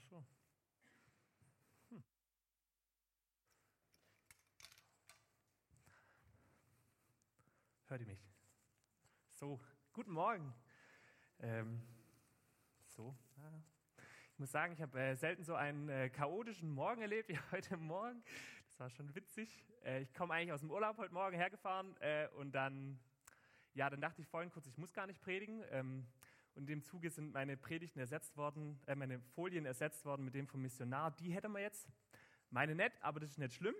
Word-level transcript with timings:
Ach 0.00 0.08
so. 0.08 0.24
Hm. 1.90 2.02
Hört 7.86 8.00
ihr 8.00 8.06
mich? 8.06 8.20
So, 9.32 9.60
guten 9.92 10.12
Morgen. 10.12 10.54
Ähm, 11.40 11.82
so, 12.86 13.14
ich 14.32 14.38
muss 14.38 14.50
sagen, 14.50 14.72
ich 14.72 14.80
habe 14.80 14.98
äh, 14.98 15.16
selten 15.16 15.44
so 15.44 15.54
einen 15.54 15.88
äh, 15.88 16.08
chaotischen 16.08 16.70
Morgen 16.70 17.02
erlebt 17.02 17.28
wie 17.28 17.38
heute 17.52 17.76
Morgen. 17.76 18.22
Das 18.68 18.80
war 18.80 18.90
schon 18.90 19.14
witzig. 19.14 19.66
Äh, 19.84 20.00
ich 20.00 20.14
komme 20.14 20.32
eigentlich 20.34 20.52
aus 20.52 20.60
dem 20.60 20.70
Urlaub 20.70 20.96
heute 20.96 21.12
Morgen 21.12 21.36
hergefahren 21.36 21.94
äh, 22.00 22.28
und 22.36 22.52
dann, 22.52 22.98
ja, 23.74 23.90
dann 23.90 24.00
dachte 24.00 24.22
ich 24.22 24.28
vorhin 24.28 24.50
kurz, 24.50 24.66
ich 24.66 24.78
muss 24.78 24.94
gar 24.94 25.06
nicht 25.06 25.20
predigen. 25.20 25.62
Ähm, 25.70 26.06
und 26.60 26.68
in 26.68 26.74
dem 26.74 26.82
Zuge 26.82 27.08
sind 27.10 27.32
meine 27.32 27.56
Predigten 27.56 28.00
ersetzt 28.00 28.36
worden, 28.36 28.78
äh, 28.86 28.94
meine 28.94 29.18
Folien 29.34 29.64
ersetzt 29.64 30.04
worden 30.04 30.26
mit 30.26 30.34
dem 30.34 30.46
vom 30.46 30.60
Missionar. 30.60 31.10
Die 31.12 31.30
hätten 31.30 31.52
wir 31.52 31.60
jetzt. 31.60 31.88
Meine 32.50 32.74
nicht, 32.74 32.92
aber 33.00 33.18
das 33.18 33.30
ist 33.30 33.38
nicht 33.38 33.54
schlimm. 33.54 33.74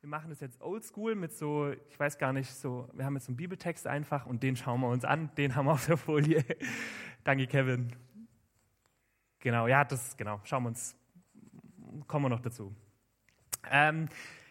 Wir 0.00 0.08
machen 0.08 0.30
das 0.30 0.38
jetzt 0.38 0.60
oldschool 0.60 1.16
mit 1.16 1.32
so, 1.32 1.72
ich 1.88 1.98
weiß 1.98 2.18
gar 2.18 2.32
nicht, 2.32 2.48
so, 2.48 2.88
wir 2.92 3.04
haben 3.04 3.14
jetzt 3.14 3.26
so 3.26 3.30
einen 3.30 3.38
Bibeltext 3.38 3.88
einfach 3.88 4.24
und 4.24 4.44
den 4.44 4.54
schauen 4.54 4.80
wir 4.82 4.88
uns 4.88 5.04
an, 5.04 5.34
den 5.34 5.56
haben 5.56 5.66
wir 5.66 5.72
auf 5.72 5.86
der 5.86 5.96
Folie. 5.96 6.44
Danke, 7.24 7.48
Kevin. 7.48 7.92
Genau, 9.40 9.66
ja, 9.66 9.84
das, 9.84 10.16
genau, 10.16 10.40
schauen 10.44 10.62
wir 10.62 10.68
uns, 10.68 10.96
kommen 12.06 12.26
wir 12.26 12.28
noch 12.28 12.40
dazu. 12.40 12.72
Ähm, 13.68 14.08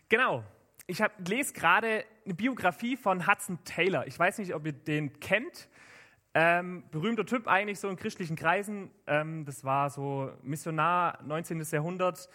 genau, 0.09 0.43
ich 0.88 1.01
hab, 1.01 1.26
lese 1.26 1.53
gerade 1.53 2.03
eine 2.26 2.34
Biografie 2.34 2.98
von 2.98 3.26
Hudson 3.26 3.63
Taylor. 3.63 4.05
Ich 4.07 4.20
weiß 4.20 4.40
nicht, 4.40 4.53
ob 4.53 4.65
ihr 4.65 4.73
den 4.73 5.21
kennt. 5.21 5.70
Ähm, 6.34 6.84
berühmter 6.91 7.26
Typ 7.26 7.48
eigentlich 7.48 7.79
so 7.79 7.90
in 7.90 7.98
christlichen 7.98 8.35
Kreisen. 8.37 8.90
Ähm, 9.05 9.43
das 9.46 9.63
war 9.65 9.90
so 9.90 10.32
Missionar 10.43 11.21
19. 11.24 11.62
Jahrhundert, 11.70 12.29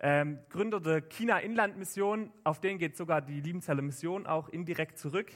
ähm, 0.00 0.38
Gründer 0.48 0.80
der 0.80 1.02
China-Inland-Mission. 1.02 2.32
Auf 2.44 2.60
den 2.60 2.78
geht 2.78 2.96
sogar 2.96 3.20
die 3.20 3.40
Liebenzeller 3.40 3.82
Mission 3.82 4.26
auch 4.26 4.48
indirekt 4.48 4.98
zurück. 4.98 5.30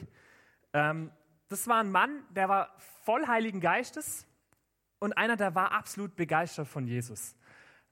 Ähm, 0.73 1.11
das 1.49 1.67
war 1.67 1.79
ein 1.79 1.91
Mann, 1.91 2.23
der 2.31 2.49
war 2.49 2.75
voll 3.03 3.27
Heiligen 3.27 3.61
Geistes 3.61 4.27
und 4.99 5.13
einer, 5.13 5.35
der 5.35 5.53
war 5.55 5.71
absolut 5.71 6.15
begeistert 6.15 6.67
von 6.67 6.87
Jesus. 6.87 7.35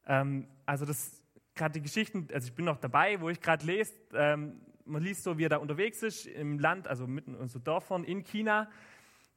Ähm, 0.07 0.47
also 0.65 0.85
das 0.85 1.21
gerade 1.53 1.73
die 1.73 1.81
Geschichten, 1.81 2.27
also 2.33 2.47
ich 2.47 2.53
bin 2.53 2.65
noch 2.65 2.77
dabei, 2.77 3.21
wo 3.21 3.29
ich 3.29 3.39
gerade 3.39 3.65
lese. 3.65 3.93
Ähm, 4.13 4.59
man 4.85 5.01
liest 5.01 5.23
so, 5.23 5.37
wie 5.37 5.45
er 5.45 5.49
da 5.49 5.57
unterwegs 5.57 6.03
ist 6.03 6.25
im 6.27 6.59
Land, 6.59 6.87
also 6.87 7.07
mitten 7.07 7.35
in 7.35 7.47
so 7.47 7.59
Dörfern 7.59 8.03
in 8.03 8.23
China. 8.23 8.69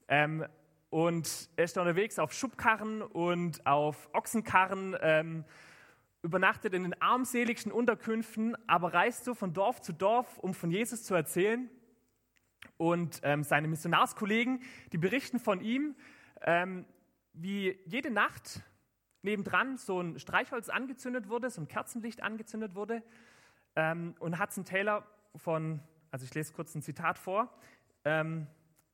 Ähm, 0.08 0.44
und 0.90 1.50
er 1.56 1.64
ist 1.64 1.76
da 1.76 1.82
unterwegs 1.82 2.18
auf 2.18 2.32
Schubkarren 2.32 3.02
und 3.02 3.66
auf 3.66 4.08
Ochsenkarren, 4.14 4.96
ähm, 5.00 5.44
übernachtet 6.22 6.74
in 6.74 6.82
den 6.82 7.00
armseligsten 7.00 7.70
Unterkünften, 7.70 8.56
aber 8.66 8.92
reist 8.92 9.24
so 9.24 9.34
von 9.34 9.52
Dorf 9.52 9.80
zu 9.80 9.92
Dorf, 9.92 10.38
um 10.38 10.54
von 10.54 10.70
Jesus 10.70 11.04
zu 11.04 11.14
erzählen. 11.14 11.70
Und 12.76 13.20
ähm, 13.22 13.44
seine 13.44 13.68
Missionarskollegen, 13.68 14.62
die 14.92 14.98
berichten 14.98 15.38
von 15.38 15.60
ihm, 15.60 15.94
ähm, 16.42 16.84
wie 17.32 17.78
jede 17.86 18.10
Nacht 18.10 18.62
nebendran 19.22 19.76
so 19.76 20.00
ein 20.00 20.18
Streichholz 20.18 20.68
angezündet 20.68 21.28
wurde, 21.28 21.50
so 21.50 21.60
ein 21.60 21.68
Kerzenlicht 21.68 22.22
angezündet 22.22 22.74
wurde. 22.74 23.02
Ähm, 23.76 24.14
und 24.18 24.40
Hudson 24.40 24.64
Taylor 24.64 25.06
von, 25.36 25.80
also 26.10 26.24
ich 26.24 26.34
lese 26.34 26.52
kurz 26.52 26.74
ein 26.74 26.82
Zitat 26.82 27.18
vor, 27.18 27.52
ähm, 28.04 28.46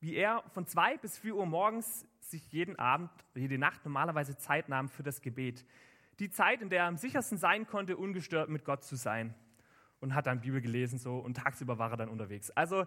wie 0.05 0.17
er 0.17 0.45
von 0.53 0.67
zwei 0.67 0.99
bis 0.99 1.19
vier 1.19 1.35
Uhr 1.35 1.47
morgens 1.47 2.07
sich 2.21 2.53
jeden 2.53 2.79
Abend, 2.79 3.11
jede 3.35 3.57
Nacht 3.57 3.87
normalerweise 3.87 4.37
Zeit 4.37 4.69
nahm 4.69 4.91
für 4.91 5.03
das 5.03 5.23
Gebet. 5.23 5.65
Die 6.19 6.29
Zeit, 6.29 6.61
in 6.61 6.69
der 6.69 6.81
er 6.81 6.89
am 6.89 6.99
sichersten 6.99 7.39
sein 7.39 7.67
konnte, 7.67 7.97
ungestört 7.97 8.51
mit 8.51 8.67
Gott 8.67 8.85
zu 8.85 8.97
sein. 8.97 9.35
Und 10.01 10.15
hat 10.15 10.27
dann 10.27 10.43
Bibel 10.43 10.61
gelesen 10.61 10.99
so 10.99 11.17
und 11.17 11.39
tagsüber 11.39 11.79
war 11.79 11.91
er 11.91 11.97
dann 11.97 12.11
unterwegs. 12.11 12.51
Also 12.51 12.85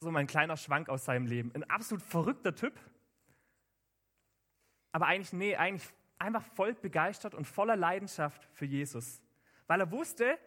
so 0.00 0.10
mein 0.10 0.26
kleiner 0.26 0.58
Schwank 0.58 0.90
aus 0.90 1.06
seinem 1.06 1.24
Leben. 1.24 1.54
Ein 1.54 1.64
absolut 1.64 2.02
verrückter 2.02 2.54
Typ. 2.54 2.78
Aber 4.92 5.06
eigentlich, 5.06 5.32
nee, 5.32 5.56
eigentlich 5.56 5.88
einfach 6.18 6.42
voll 6.54 6.74
begeistert 6.74 7.34
und 7.34 7.46
voller 7.46 7.76
Leidenschaft 7.76 8.46
für 8.52 8.66
Jesus. 8.66 9.22
Weil 9.66 9.80
er 9.80 9.90
wusste, 9.90 10.38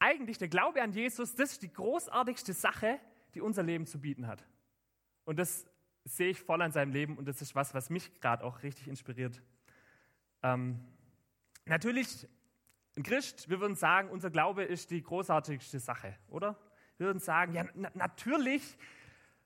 eigentlich 0.00 0.38
der 0.38 0.48
Glaube 0.48 0.82
an 0.82 0.90
Jesus, 0.90 1.36
das 1.36 1.52
ist 1.52 1.62
die 1.62 1.72
großartigste 1.72 2.54
Sache, 2.54 2.98
die 3.34 3.40
unser 3.40 3.62
Leben 3.62 3.86
zu 3.86 4.00
bieten 4.00 4.26
hat. 4.26 4.46
Und 5.24 5.38
das 5.38 5.66
sehe 6.04 6.30
ich 6.30 6.40
voll 6.40 6.62
an 6.62 6.72
seinem 6.72 6.92
Leben 6.92 7.16
und 7.16 7.26
das 7.26 7.40
ist 7.42 7.54
was, 7.54 7.74
was 7.74 7.90
mich 7.90 8.20
gerade 8.20 8.44
auch 8.44 8.62
richtig 8.62 8.88
inspiriert. 8.88 9.40
Ähm, 10.42 10.80
natürlich, 11.64 12.28
ein 12.96 13.02
Christ, 13.02 13.48
wir 13.48 13.60
würden 13.60 13.76
sagen, 13.76 14.10
unser 14.10 14.30
Glaube 14.30 14.64
ist 14.64 14.90
die 14.90 15.02
großartigste 15.02 15.78
Sache, 15.78 16.16
oder? 16.28 16.58
Wir 16.98 17.06
würden 17.06 17.20
sagen, 17.20 17.52
ja, 17.54 17.64
na 17.74 17.90
natürlich, 17.94 18.76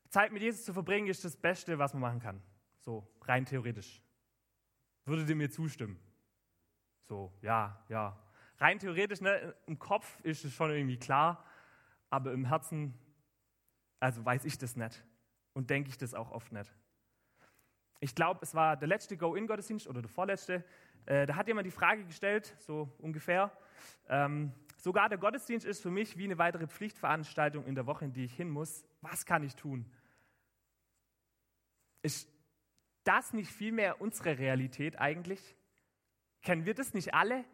Zeit 0.08 0.32
mit 0.32 0.42
Jesus 0.42 0.64
zu 0.64 0.72
verbringen 0.72 1.08
ist 1.08 1.24
das 1.24 1.36
Beste, 1.36 1.78
was 1.78 1.92
man 1.92 2.02
machen 2.02 2.20
kann. 2.20 2.42
So, 2.80 3.06
rein 3.22 3.44
theoretisch. 3.44 4.00
Würdet 5.04 5.28
ihr 5.28 5.36
mir 5.36 5.50
zustimmen? 5.50 5.98
So, 7.02 7.32
ja, 7.42 7.84
ja. 7.88 8.18
Rein 8.58 8.78
theoretisch, 8.78 9.20
ne, 9.20 9.54
im 9.66 9.78
Kopf 9.78 10.18
ist 10.22 10.44
es 10.44 10.54
schon 10.54 10.70
irgendwie 10.70 10.98
klar, 10.98 11.44
aber 12.08 12.32
im 12.32 12.46
Herzen 12.46 12.94
also 14.00 14.24
weiß 14.24 14.44
ich 14.44 14.58
das 14.58 14.76
nicht 14.76 15.04
und 15.52 15.70
denke 15.70 15.90
ich 15.90 15.98
das 15.98 16.14
auch 16.14 16.30
oft 16.30 16.52
nicht. 16.52 16.72
Ich 18.00 18.14
glaube, 18.14 18.40
es 18.42 18.54
war 18.54 18.76
der 18.76 18.88
letzte 18.88 19.16
Go-In-Gottesdienst 19.16 19.88
oder 19.88 20.02
der 20.02 20.10
vorletzte. 20.10 20.64
Äh, 21.06 21.26
da 21.26 21.36
hat 21.36 21.48
jemand 21.48 21.66
die 21.66 21.70
Frage 21.70 22.04
gestellt, 22.04 22.54
so 22.58 22.92
ungefähr. 22.98 23.50
Ähm, 24.08 24.52
sogar 24.76 25.08
der 25.08 25.18
Gottesdienst 25.18 25.64
ist 25.64 25.80
für 25.80 25.90
mich 25.90 26.18
wie 26.18 26.24
eine 26.24 26.36
weitere 26.38 26.66
Pflichtveranstaltung 26.66 27.64
in 27.64 27.74
der 27.74 27.86
Woche, 27.86 28.04
in 28.04 28.12
die 28.12 28.24
ich 28.24 28.34
hin 28.34 28.50
muss. 28.50 28.84
Was 29.00 29.24
kann 29.24 29.42
ich 29.42 29.56
tun? 29.56 29.90
Ist 32.02 32.28
das 33.04 33.32
nicht 33.32 33.50
vielmehr 33.50 34.00
unsere 34.00 34.38
Realität 34.38 34.98
eigentlich? 35.00 35.56
Kennen 36.42 36.66
wir 36.66 36.74
das 36.74 36.92
nicht 36.92 37.14
alle? 37.14 37.44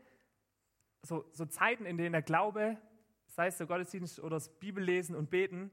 So, 1.03 1.25
so 1.33 1.47
Zeiten, 1.47 1.87
in 1.87 1.97
denen 1.97 2.13
der 2.13 2.23
Glaube, 2.23 2.77
sei 3.27 3.47
es 3.47 3.59
der 3.59 3.67
Gottesdienst 3.67 4.21
oder 4.21 4.37
das 4.37 4.49
Bibellesen 4.59 5.15
und 5.15 5.31
Beten, 5.31 5.71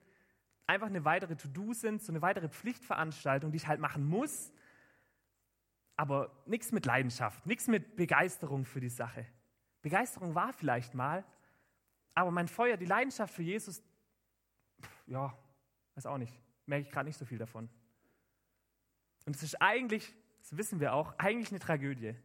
einfach 0.69 0.87
eine 0.87 1.03
weitere 1.03 1.35
To-Do 1.35 1.73
sind, 1.73 2.03
so 2.03 2.11
eine 2.11 2.21
weitere 2.21 2.47
Pflichtveranstaltung, 2.47 3.51
die 3.51 3.57
ich 3.57 3.67
halt 3.67 3.79
machen 3.79 4.05
muss, 4.05 4.53
aber 5.95 6.31
nichts 6.45 6.71
mit 6.71 6.85
Leidenschaft, 6.85 7.45
nichts 7.47 7.67
mit 7.67 7.95
Begeisterung 7.95 8.65
für 8.65 8.79
die 8.79 8.89
Sache. 8.89 9.25
Begeisterung 9.81 10.35
war 10.35 10.53
vielleicht 10.53 10.93
mal, 10.93 11.25
aber 12.13 12.29
mein 12.29 12.47
Feuer, 12.47 12.77
die 12.77 12.85
Leidenschaft 12.85 13.33
für 13.33 13.41
Jesus, 13.41 13.81
ja, 15.07 15.35
weiß 15.95 16.05
auch 16.05 16.19
nicht, 16.19 16.39
merke 16.67 16.85
ich 16.85 16.91
gerade 16.91 17.07
nicht 17.07 17.17
so 17.17 17.25
viel 17.25 17.39
davon. 17.39 17.67
Und 19.25 19.35
es 19.35 19.41
ist 19.41 19.59
eigentlich, 19.61 20.15
das 20.41 20.55
wissen 20.55 20.79
wir 20.79 20.93
auch, 20.93 21.17
eigentlich 21.17 21.49
eine 21.49 21.59
Tragödie. 21.59 22.15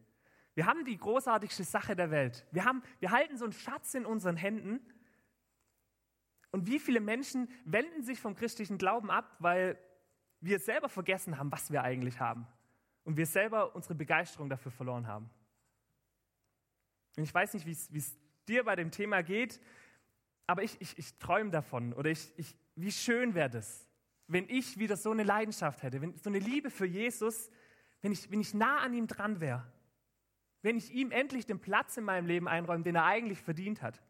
Wir 0.54 0.66
haben 0.66 0.84
die 0.84 0.98
großartigste 0.98 1.64
Sache 1.64 1.96
der 1.96 2.10
Welt. 2.10 2.46
Wir, 2.52 2.66
haben, 2.66 2.82
wir 3.00 3.10
halten 3.10 3.38
so 3.38 3.44
einen 3.44 3.54
Schatz 3.54 3.94
in 3.94 4.04
unseren 4.04 4.36
Händen 4.36 4.80
und 6.54 6.68
wie 6.68 6.78
viele 6.78 7.00
Menschen 7.00 7.48
wenden 7.64 8.04
sich 8.04 8.20
vom 8.20 8.36
christlichen 8.36 8.78
Glauben 8.78 9.10
ab, 9.10 9.34
weil 9.40 9.76
wir 10.38 10.60
selber 10.60 10.88
vergessen 10.88 11.36
haben, 11.36 11.50
was 11.50 11.72
wir 11.72 11.82
eigentlich 11.82 12.20
haben. 12.20 12.46
Und 13.02 13.16
wir 13.16 13.26
selber 13.26 13.74
unsere 13.74 13.96
Begeisterung 13.96 14.48
dafür 14.48 14.70
verloren 14.70 15.08
haben. 15.08 15.28
Und 17.16 17.24
ich 17.24 17.34
weiß 17.34 17.54
nicht, 17.54 17.66
wie 17.66 17.72
es 17.72 18.16
dir 18.46 18.62
bei 18.62 18.76
dem 18.76 18.92
Thema 18.92 19.24
geht, 19.24 19.60
aber 20.46 20.62
ich, 20.62 20.80
ich, 20.80 20.96
ich 20.96 21.18
träume 21.18 21.50
davon. 21.50 21.92
Oder 21.92 22.12
ich, 22.12 22.32
ich, 22.36 22.56
wie 22.76 22.92
schön 22.92 23.34
wäre 23.34 23.50
das, 23.50 23.88
wenn 24.28 24.48
ich 24.48 24.78
wieder 24.78 24.96
so 24.96 25.10
eine 25.10 25.24
Leidenschaft 25.24 25.82
hätte, 25.82 26.00
wenn, 26.02 26.16
so 26.18 26.30
eine 26.30 26.38
Liebe 26.38 26.70
für 26.70 26.86
Jesus, 26.86 27.50
wenn 28.00 28.12
ich, 28.12 28.30
wenn 28.30 28.40
ich 28.40 28.54
nah 28.54 28.78
an 28.78 28.94
ihm 28.94 29.08
dran 29.08 29.40
wäre. 29.40 29.66
Wenn 30.62 30.76
ich 30.76 30.92
ihm 30.92 31.10
endlich 31.10 31.46
den 31.46 31.58
Platz 31.58 31.96
in 31.96 32.04
meinem 32.04 32.26
Leben 32.26 32.46
einräume, 32.46 32.84
den 32.84 32.94
er 32.94 33.06
eigentlich 33.06 33.40
verdient 33.40 33.82
hat 33.82 34.00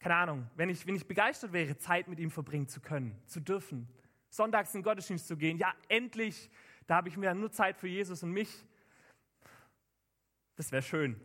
keine 0.00 0.14
Ahnung, 0.16 0.50
wenn 0.56 0.70
ich, 0.70 0.86
wenn 0.86 0.96
ich 0.96 1.06
begeistert 1.06 1.52
wäre, 1.52 1.76
Zeit 1.76 2.08
mit 2.08 2.18
ihm 2.18 2.30
verbringen 2.30 2.66
zu 2.66 2.80
können, 2.80 3.20
zu 3.26 3.38
dürfen, 3.38 3.86
sonntags 4.30 4.74
in 4.74 4.80
den 4.80 4.84
Gottesdienst 4.84 5.28
zu 5.28 5.36
gehen, 5.36 5.58
ja, 5.58 5.74
endlich, 5.88 6.50
da 6.86 6.96
habe 6.96 7.08
ich 7.08 7.16
mir 7.18 7.34
nur 7.34 7.52
Zeit 7.52 7.76
für 7.76 7.86
Jesus 7.86 8.22
und 8.22 8.32
mich. 8.32 8.66
Das 10.56 10.72
wäre 10.72 10.82
schön. 10.82 11.20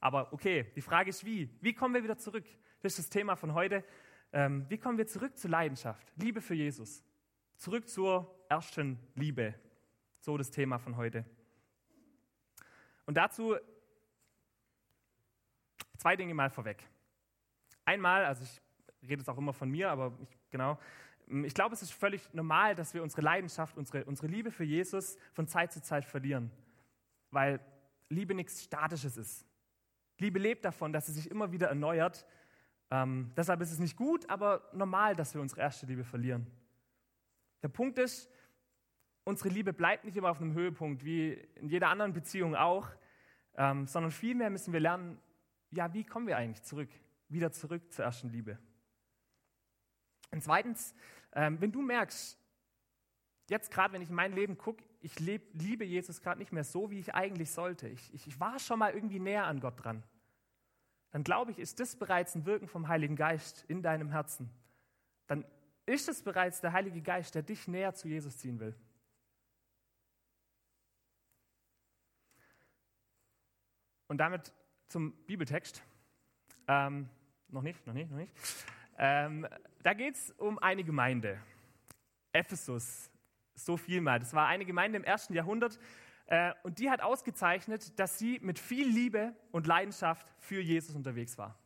Aber 0.00 0.32
okay, 0.32 0.70
die 0.76 0.82
Frage 0.82 1.10
ist 1.10 1.24
wie? 1.24 1.48
Wie 1.60 1.72
kommen 1.72 1.94
wir 1.94 2.02
wieder 2.02 2.18
zurück? 2.18 2.44
Das 2.82 2.92
ist 2.92 2.98
das 2.98 3.10
Thema 3.10 3.36
von 3.36 3.54
heute. 3.54 3.84
Ähm, 4.32 4.66
wie 4.68 4.78
kommen 4.78 4.98
wir 4.98 5.06
zurück 5.06 5.36
zur 5.36 5.50
Leidenschaft? 5.50 6.12
Liebe 6.16 6.40
für 6.40 6.54
Jesus. 6.54 7.02
Zurück 7.56 7.88
zur 7.88 8.44
ersten 8.48 8.98
Liebe. 9.14 9.54
So 10.20 10.36
das 10.36 10.50
Thema 10.50 10.78
von 10.78 10.96
heute. 10.96 11.24
Und 13.06 13.14
dazu 13.14 13.56
zwei 15.96 16.16
Dinge 16.16 16.34
mal 16.34 16.50
vorweg. 16.50 16.89
Einmal, 17.84 18.24
also 18.24 18.44
ich 18.44 19.08
rede 19.08 19.20
jetzt 19.20 19.28
auch 19.28 19.38
immer 19.38 19.52
von 19.52 19.70
mir, 19.70 19.90
aber 19.90 20.12
ich, 20.22 20.28
genau, 20.50 20.78
ich 21.44 21.54
glaube, 21.54 21.74
es 21.74 21.82
ist 21.82 21.92
völlig 21.92 22.32
normal, 22.34 22.74
dass 22.74 22.92
wir 22.92 23.02
unsere 23.02 23.22
Leidenschaft, 23.22 23.76
unsere, 23.76 24.04
unsere 24.04 24.26
Liebe 24.26 24.50
für 24.50 24.64
Jesus 24.64 25.16
von 25.32 25.46
Zeit 25.46 25.72
zu 25.72 25.80
Zeit 25.80 26.04
verlieren. 26.04 26.50
Weil 27.30 27.60
Liebe 28.08 28.34
nichts 28.34 28.64
Statisches 28.64 29.16
ist. 29.16 29.46
Liebe 30.18 30.38
lebt 30.40 30.64
davon, 30.64 30.92
dass 30.92 31.06
sie 31.06 31.12
sich 31.12 31.30
immer 31.30 31.52
wieder 31.52 31.68
erneuert. 31.68 32.26
Ähm, 32.90 33.30
deshalb 33.36 33.60
ist 33.60 33.70
es 33.70 33.78
nicht 33.78 33.96
gut, 33.96 34.28
aber 34.28 34.68
normal, 34.72 35.14
dass 35.14 35.32
wir 35.34 35.40
unsere 35.40 35.60
erste 35.60 35.86
Liebe 35.86 36.02
verlieren. 36.02 36.46
Der 37.62 37.68
Punkt 37.68 37.98
ist, 37.98 38.28
unsere 39.24 39.48
Liebe 39.50 39.72
bleibt 39.72 40.04
nicht 40.04 40.16
immer 40.16 40.30
auf 40.30 40.40
einem 40.40 40.52
Höhepunkt, 40.52 41.04
wie 41.04 41.32
in 41.54 41.68
jeder 41.68 41.88
anderen 41.88 42.12
Beziehung 42.12 42.56
auch, 42.56 42.88
ähm, 43.56 43.86
sondern 43.86 44.10
vielmehr 44.10 44.50
müssen 44.50 44.72
wir 44.72 44.80
lernen, 44.80 45.18
ja, 45.70 45.92
wie 45.94 46.04
kommen 46.04 46.26
wir 46.26 46.36
eigentlich 46.36 46.62
zurück, 46.64 46.88
wieder 47.30 47.52
zurück 47.52 47.92
zur 47.92 48.04
ersten 48.04 48.30
Liebe. 48.30 48.58
Und 50.30 50.42
zweitens, 50.42 50.94
ähm, 51.32 51.60
wenn 51.60 51.72
du 51.72 51.82
merkst, 51.82 52.38
jetzt 53.48 53.70
gerade, 53.70 53.94
wenn 53.94 54.02
ich 54.02 54.10
in 54.10 54.14
mein 54.14 54.32
Leben 54.32 54.56
gucke, 54.56 54.84
ich 55.00 55.18
leb, 55.18 55.42
liebe 55.54 55.84
Jesus 55.84 56.20
gerade 56.20 56.38
nicht 56.38 56.52
mehr 56.52 56.64
so, 56.64 56.90
wie 56.90 56.98
ich 56.98 57.14
eigentlich 57.14 57.50
sollte. 57.50 57.88
Ich, 57.88 58.12
ich, 58.14 58.26
ich 58.26 58.38
war 58.38 58.58
schon 58.58 58.78
mal 58.78 58.92
irgendwie 58.92 59.18
näher 59.18 59.44
an 59.44 59.60
Gott 59.60 59.82
dran. 59.82 60.04
Dann 61.10 61.24
glaube 61.24 61.50
ich, 61.50 61.58
ist 61.58 61.80
das 61.80 61.96
bereits 61.96 62.34
ein 62.34 62.46
Wirken 62.46 62.68
vom 62.68 62.88
Heiligen 62.88 63.16
Geist 63.16 63.64
in 63.66 63.82
deinem 63.82 64.10
Herzen. 64.10 64.50
Dann 65.26 65.44
ist 65.86 66.08
es 66.08 66.22
bereits 66.22 66.60
der 66.60 66.72
Heilige 66.72 67.02
Geist, 67.02 67.34
der 67.34 67.42
dich 67.42 67.66
näher 67.66 67.94
zu 67.94 68.08
Jesus 68.08 68.36
ziehen 68.38 68.60
will. 68.60 68.76
Und 74.06 74.18
damit 74.18 74.52
zum 74.88 75.12
Bibeltext. 75.26 75.82
Ähm, 76.68 77.08
noch 77.52 77.62
nicht, 77.62 77.86
noch 77.86 77.94
nicht, 77.94 78.10
noch 78.10 78.18
nicht. 78.18 78.32
Ähm, 78.98 79.46
da 79.82 79.94
geht 79.94 80.14
es 80.14 80.30
um 80.32 80.58
eine 80.58 80.84
Gemeinde. 80.84 81.40
Ephesus, 82.32 83.10
so 83.54 83.76
viel 83.76 84.00
mal. 84.00 84.18
Das 84.18 84.34
war 84.34 84.46
eine 84.46 84.64
Gemeinde 84.64 84.98
im 84.98 85.04
ersten 85.04 85.34
Jahrhundert 85.34 85.78
äh, 86.26 86.52
und 86.62 86.78
die 86.78 86.90
hat 86.90 87.02
ausgezeichnet, 87.02 87.98
dass 87.98 88.18
sie 88.18 88.38
mit 88.40 88.58
viel 88.58 88.86
Liebe 88.86 89.34
und 89.50 89.66
Leidenschaft 89.66 90.32
für 90.38 90.60
Jesus 90.60 90.94
unterwegs 90.94 91.38
war. 91.38 91.58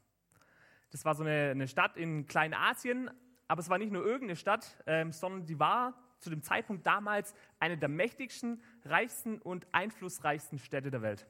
Das 0.90 1.04
war 1.04 1.14
so 1.14 1.22
eine, 1.24 1.50
eine 1.50 1.68
Stadt 1.68 1.96
in 1.96 2.26
Kleinasien, 2.26 3.10
aber 3.46 3.60
es 3.60 3.68
war 3.68 3.78
nicht 3.78 3.92
nur 3.92 4.04
irgendeine 4.04 4.36
Stadt, 4.36 4.82
ähm, 4.86 5.12
sondern 5.12 5.44
die 5.44 5.58
war 5.58 5.94
zu 6.18 6.30
dem 6.30 6.42
Zeitpunkt 6.42 6.86
damals 6.86 7.34
eine 7.58 7.76
der 7.76 7.90
mächtigsten, 7.90 8.62
reichsten 8.84 9.38
und 9.42 9.66
einflussreichsten 9.72 10.58
Städte 10.58 10.90
der 10.90 11.02
Welt. 11.02 11.26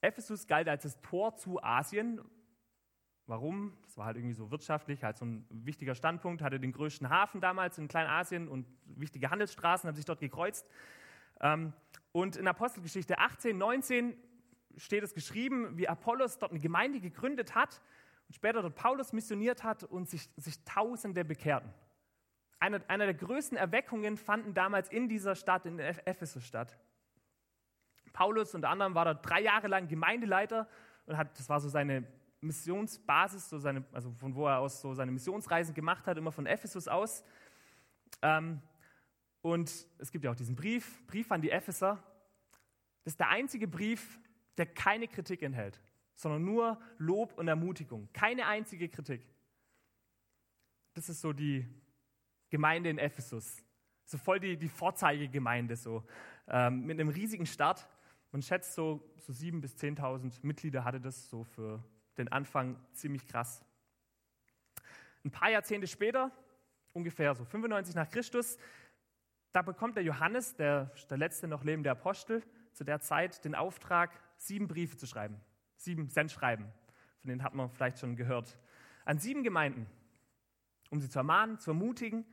Ephesus 0.00 0.48
galt 0.48 0.68
als 0.68 0.82
das 0.82 1.00
Tor 1.00 1.36
zu 1.36 1.62
Asien. 1.62 2.20
Warum? 3.32 3.72
Das 3.84 3.96
war 3.96 4.04
halt 4.04 4.18
irgendwie 4.18 4.34
so 4.34 4.50
wirtschaftlich, 4.50 5.02
halt 5.04 5.16
so 5.16 5.24
ein 5.24 5.46
wichtiger 5.48 5.94
Standpunkt, 5.94 6.42
hatte 6.42 6.60
den 6.60 6.70
größten 6.70 7.08
Hafen 7.08 7.40
damals 7.40 7.78
in 7.78 7.88
Kleinasien 7.88 8.46
und 8.46 8.66
wichtige 8.84 9.30
Handelsstraßen 9.30 9.88
haben 9.88 9.94
sich 9.94 10.04
dort 10.04 10.20
gekreuzt. 10.20 10.68
Ähm, 11.40 11.72
und 12.12 12.36
in 12.36 12.46
Apostelgeschichte 12.46 13.18
18, 13.18 13.56
19 13.56 14.14
steht 14.76 15.02
es 15.02 15.14
geschrieben, 15.14 15.78
wie 15.78 15.88
Apollos 15.88 16.36
dort 16.40 16.52
eine 16.52 16.60
Gemeinde 16.60 17.00
gegründet 17.00 17.54
hat 17.54 17.80
und 18.28 18.34
später 18.34 18.60
dort 18.60 18.74
Paulus 18.74 19.14
missioniert 19.14 19.64
hat 19.64 19.82
und 19.82 20.10
sich, 20.10 20.28
sich 20.36 20.62
Tausende 20.66 21.24
bekehrten. 21.24 21.72
Eine, 22.60 22.82
eine 22.90 23.06
der 23.06 23.14
größten 23.14 23.56
Erweckungen 23.56 24.18
fanden 24.18 24.52
damals 24.52 24.90
in 24.90 25.08
dieser 25.08 25.36
Stadt, 25.36 25.64
in 25.64 25.78
Ephesus 25.78 26.44
statt. 26.44 26.76
Paulus 28.12 28.54
unter 28.54 28.68
anderem 28.68 28.94
war 28.94 29.06
dort 29.06 29.26
drei 29.26 29.40
Jahre 29.40 29.68
lang 29.68 29.88
Gemeindeleiter 29.88 30.68
und 31.06 31.16
hat, 31.16 31.38
das 31.38 31.48
war 31.48 31.58
so 31.60 31.70
seine 31.70 32.06
Missionsbasis, 32.42 33.48
so 33.48 33.58
seine, 33.58 33.84
also 33.92 34.12
von 34.12 34.34
wo 34.34 34.46
er 34.46 34.58
aus 34.58 34.80
so 34.80 34.94
seine 34.94 35.12
Missionsreisen 35.12 35.74
gemacht 35.74 36.06
hat, 36.06 36.18
immer 36.18 36.32
von 36.32 36.46
Ephesus 36.46 36.88
aus. 36.88 37.24
Ähm, 38.20 38.60
und 39.40 39.86
es 39.98 40.10
gibt 40.10 40.24
ja 40.24 40.30
auch 40.30 40.36
diesen 40.36 40.54
Brief, 40.54 41.06
Brief 41.06 41.30
an 41.32 41.40
die 41.40 41.50
Epheser. 41.50 42.02
Das 43.04 43.14
ist 43.14 43.20
der 43.20 43.28
einzige 43.28 43.66
Brief, 43.66 44.18
der 44.56 44.66
keine 44.66 45.08
Kritik 45.08 45.42
enthält, 45.42 45.80
sondern 46.14 46.44
nur 46.44 46.80
Lob 46.98 47.38
und 47.38 47.48
Ermutigung. 47.48 48.08
Keine 48.12 48.46
einzige 48.46 48.88
Kritik. 48.88 49.26
Das 50.94 51.08
ist 51.08 51.20
so 51.20 51.32
die 51.32 51.66
Gemeinde 52.50 52.90
in 52.90 52.98
Ephesus. 52.98 53.62
So 54.04 54.18
voll 54.18 54.40
die, 54.40 54.56
die 54.56 54.68
Vorzeigegemeinde, 54.68 55.76
so 55.76 56.04
ähm, 56.48 56.84
mit 56.84 57.00
einem 57.00 57.08
riesigen 57.08 57.46
Start. 57.46 57.88
Man 58.30 58.42
schätzt 58.42 58.74
so, 58.74 59.02
so 59.16 59.32
7.000 59.32 59.60
bis 59.60 59.76
10.000 59.76 60.40
Mitglieder 60.42 60.84
hatte 60.84 61.00
das 61.00 61.30
so 61.30 61.44
für 61.44 61.82
den 62.16 62.28
Anfang 62.28 62.76
ziemlich 62.92 63.26
krass. 63.26 63.64
Ein 65.24 65.30
paar 65.30 65.50
Jahrzehnte 65.50 65.86
später, 65.86 66.30
ungefähr 66.92 67.34
so 67.34 67.44
95 67.44 67.94
nach 67.94 68.10
Christus, 68.10 68.58
da 69.52 69.62
bekommt 69.62 69.96
der 69.96 70.02
Johannes, 70.02 70.56
der, 70.56 70.90
der 71.10 71.18
letzte 71.18 71.46
noch 71.46 71.62
lebende 71.62 71.90
Apostel, 71.90 72.42
zu 72.72 72.84
der 72.84 73.00
Zeit 73.00 73.44
den 73.44 73.54
Auftrag, 73.54 74.10
sieben 74.38 74.66
Briefe 74.66 74.96
zu 74.96 75.06
schreiben. 75.06 75.40
Sieben 75.76 76.08
Sendschreiben. 76.08 76.64
Von 77.20 77.28
denen 77.28 77.42
hat 77.42 77.54
man 77.54 77.68
vielleicht 77.68 77.98
schon 77.98 78.16
gehört. 78.16 78.58
An 79.04 79.18
sieben 79.18 79.42
Gemeinden, 79.42 79.86
um 80.90 81.00
sie 81.00 81.08
zu 81.08 81.18
ermahnen, 81.18 81.58
zu 81.58 81.70
ermutigen. 81.70 82.24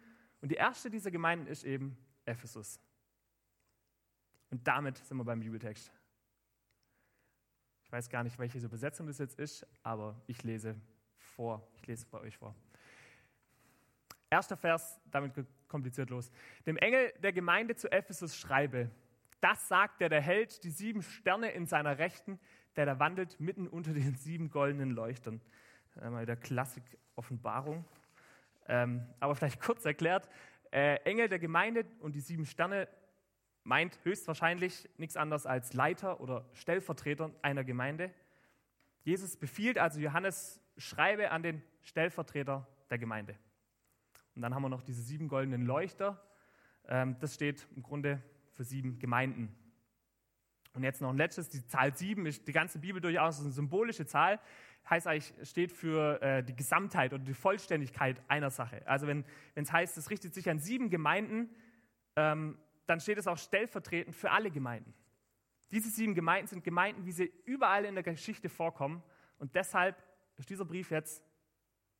Und 0.41 0.49
die 0.49 0.55
erste 0.55 0.89
dieser 0.89 1.11
Gemeinden 1.11 1.47
ist 1.47 1.63
eben 1.63 1.97
Ephesus. 2.25 2.79
Und 4.49 4.65
damit 4.67 4.97
sind 4.97 5.17
wir 5.17 5.25
beim 5.25 5.41
Bibeltext. 5.41 5.91
Ich 7.89 7.93
weiß 7.93 8.07
gar 8.07 8.23
nicht, 8.23 8.37
welche 8.37 8.59
Übersetzung 8.59 9.07
das 9.07 9.17
jetzt 9.17 9.39
ist, 9.39 9.65
aber 9.81 10.15
ich 10.27 10.43
lese 10.43 10.75
vor. 11.17 11.67
Ich 11.73 11.87
lese 11.87 12.05
bei 12.05 12.19
euch 12.19 12.37
vor. 12.37 12.53
Erster 14.29 14.55
Vers, 14.55 15.01
damit 15.09 15.33
kompliziert 15.67 16.11
los. 16.11 16.29
Dem 16.67 16.77
Engel 16.77 17.11
der 17.23 17.33
Gemeinde 17.33 17.75
zu 17.75 17.91
Ephesus 17.91 18.37
schreibe, 18.37 18.91
das 19.41 19.67
sagt 19.67 20.01
der, 20.01 20.09
der 20.09 20.21
hält 20.21 20.63
die 20.63 20.69
sieben 20.69 21.01
Sterne 21.01 21.49
in 21.49 21.65
seiner 21.65 21.97
Rechten, 21.97 22.39
der 22.75 22.85
da 22.85 22.99
wandelt 22.99 23.39
mitten 23.39 23.67
unter 23.67 23.91
den 23.91 24.13
sieben 24.15 24.51
goldenen 24.51 24.91
Leuchtern. 24.91 25.41
Einmal 25.99 26.27
der 26.27 26.35
Klassik 26.35 26.83
Offenbarung. 27.15 27.85
Ähm, 28.67 29.03
aber 29.19 29.33
vielleicht 29.33 29.61
kurz 29.61 29.83
erklärt, 29.83 30.29
äh, 30.69 30.97
Engel 31.05 31.27
der 31.27 31.39
Gemeinde 31.39 31.87
und 32.01 32.13
die 32.13 32.21
sieben 32.21 32.45
Sterne, 32.45 32.87
meint 33.69 33.99
höchstwahrscheinlich 34.03 34.89
nichts 34.97 35.15
anderes 35.15 35.45
als 35.45 35.73
Leiter 35.73 36.19
oder 36.21 36.43
Stellvertreter 36.53 37.29
einer 37.43 37.63
Gemeinde. 37.63 38.11
Jesus 39.03 39.37
befiehlt 39.37 39.77
also 39.77 39.99
Johannes, 39.99 40.59
schreibe 40.77 41.29
an 41.29 41.43
den 41.43 41.61
Stellvertreter 41.83 42.67
der 42.89 42.97
Gemeinde. 42.97 43.37
Und 44.35 44.41
dann 44.41 44.55
haben 44.55 44.63
wir 44.63 44.69
noch 44.69 44.81
diese 44.81 45.03
sieben 45.03 45.27
goldenen 45.27 45.61
Leuchter. 45.61 46.19
Ähm, 46.87 47.15
das 47.19 47.35
steht 47.35 47.67
im 47.75 47.83
Grunde 47.83 48.23
für 48.53 48.63
sieben 48.63 48.97
Gemeinden. 48.97 49.55
Und 50.73 50.83
jetzt 50.83 50.99
noch 50.99 51.11
ein 51.11 51.17
letztes, 51.17 51.49
die 51.49 51.63
Zahl 51.67 51.95
sieben 51.95 52.25
ist 52.25 52.47
die 52.47 52.53
ganze 52.53 52.79
Bibel 52.79 52.99
durchaus 52.99 53.39
eine 53.39 53.51
symbolische 53.51 54.07
Zahl. 54.07 54.39
Heißt 54.89 55.05
eigentlich, 55.05 55.31
steht 55.47 55.71
für 55.71 56.19
äh, 56.23 56.43
die 56.43 56.55
Gesamtheit 56.55 57.13
oder 57.13 57.23
die 57.23 57.35
Vollständigkeit 57.35 58.19
einer 58.29 58.49
Sache. 58.49 58.81
Also 58.87 59.05
wenn 59.05 59.25
es 59.53 59.71
heißt, 59.71 59.95
es 59.95 60.09
richtet 60.09 60.33
sich 60.33 60.49
an 60.49 60.57
sieben 60.57 60.89
Gemeinden, 60.89 61.55
ähm, 62.15 62.57
dann 62.89 62.99
steht 62.99 63.19
es 63.19 63.27
auch 63.27 63.37
stellvertretend 63.37 64.15
für 64.15 64.31
alle 64.31 64.49
Gemeinden. 64.49 64.95
Diese 65.71 65.89
sieben 65.89 66.15
Gemeinden 66.15 66.47
sind 66.47 66.63
Gemeinden, 66.63 67.05
wie 67.05 67.11
sie 67.11 67.31
überall 67.45 67.85
in 67.85 67.93
der 67.93 68.03
Geschichte 68.03 68.49
vorkommen. 68.49 69.03
Und 69.37 69.53
deshalb 69.53 70.01
ist 70.37 70.49
dieser 70.49 70.65
Brief 70.65 70.89
jetzt, 70.89 71.23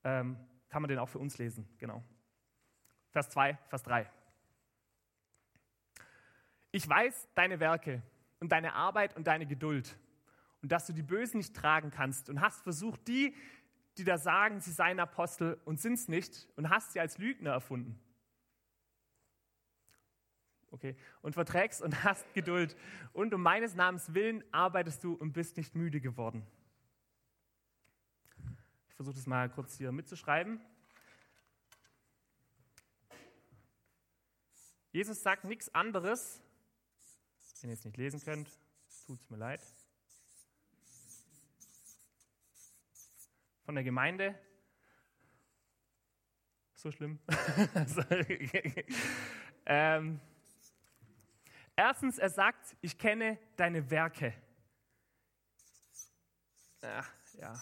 ähm, 0.04 0.36
kann 0.68 0.82
man 0.82 0.90
den 0.90 0.98
auch 0.98 1.08
für 1.08 1.20
uns 1.20 1.38
lesen. 1.38 1.70
Genau. 1.78 2.04
Vers 3.12 3.30
2, 3.30 3.56
Vers 3.68 3.84
3. 3.84 4.10
Ich 6.72 6.90
weiß 6.90 7.30
deine 7.36 7.60
Werke 7.60 8.02
und 8.40 8.52
deine 8.52 8.74
Arbeit 8.74 9.16
und 9.16 9.28
deine 9.28 9.46
Geduld 9.46 9.96
und 10.64 10.72
dass 10.72 10.88
du 10.88 10.94
die 10.94 11.04
Bösen 11.04 11.38
nicht 11.38 11.56
tragen 11.56 11.92
kannst 11.92 12.30
und 12.30 12.42
hast 12.42 12.64
versucht, 12.64 13.08
die, 13.08 13.36
die 13.98 14.04
da 14.04 14.18
sagen, 14.18 14.60
sie 14.60 14.72
seien 14.72 15.00
Apostel 15.00 15.60
und 15.66 15.80
sind 15.80 15.94
es 15.94 16.08
nicht 16.08 16.48
und 16.56 16.70
hast 16.70 16.94
sie 16.94 17.00
als 17.00 17.20
Lügner 17.20 17.52
erfunden 17.52 18.00
okay, 20.72 20.96
und 21.22 21.34
verträgst 21.34 21.82
und 21.82 21.94
hast 22.04 22.34
Geduld. 22.34 22.76
Und 23.14 23.34
um 23.34 23.42
meines 23.42 23.76
Namens 23.76 24.14
willen 24.14 24.44
arbeitest 24.52 25.04
du 25.04 25.14
und 25.14 25.34
bist 25.34 25.58
nicht 25.58 25.76
müde 25.76 26.02
geworden. 26.02 26.46
Ich 28.90 28.96
versuche 28.96 29.16
das 29.16 29.28
mal 29.28 29.50
kurz 29.50 29.78
hier 29.78 29.92
mitzuschreiben. 29.92 30.60
Jesus 34.92 35.22
sagt 35.22 35.44
nichts 35.44 35.74
anderes, 35.76 36.42
wenn 37.62 37.70
ihr 37.70 37.76
es 37.76 37.86
nicht 37.86 37.98
lesen 37.98 38.20
könnt, 38.22 38.50
tut 39.06 39.20
es 39.20 39.30
mir 39.30 39.38
leid. 39.38 39.62
Von 43.66 43.76
der 43.76 43.84
Gemeinde. 43.84 44.34
So 46.74 46.92
schlimm. 46.92 47.20
ähm, 49.66 50.20
Erstens, 51.80 52.18
er 52.18 52.30
sagt, 52.30 52.76
ich 52.82 52.98
kenne 52.98 53.40
deine 53.56 53.90
Werke. 53.90 54.34
Ach, 56.82 57.10
ja, 57.36 57.54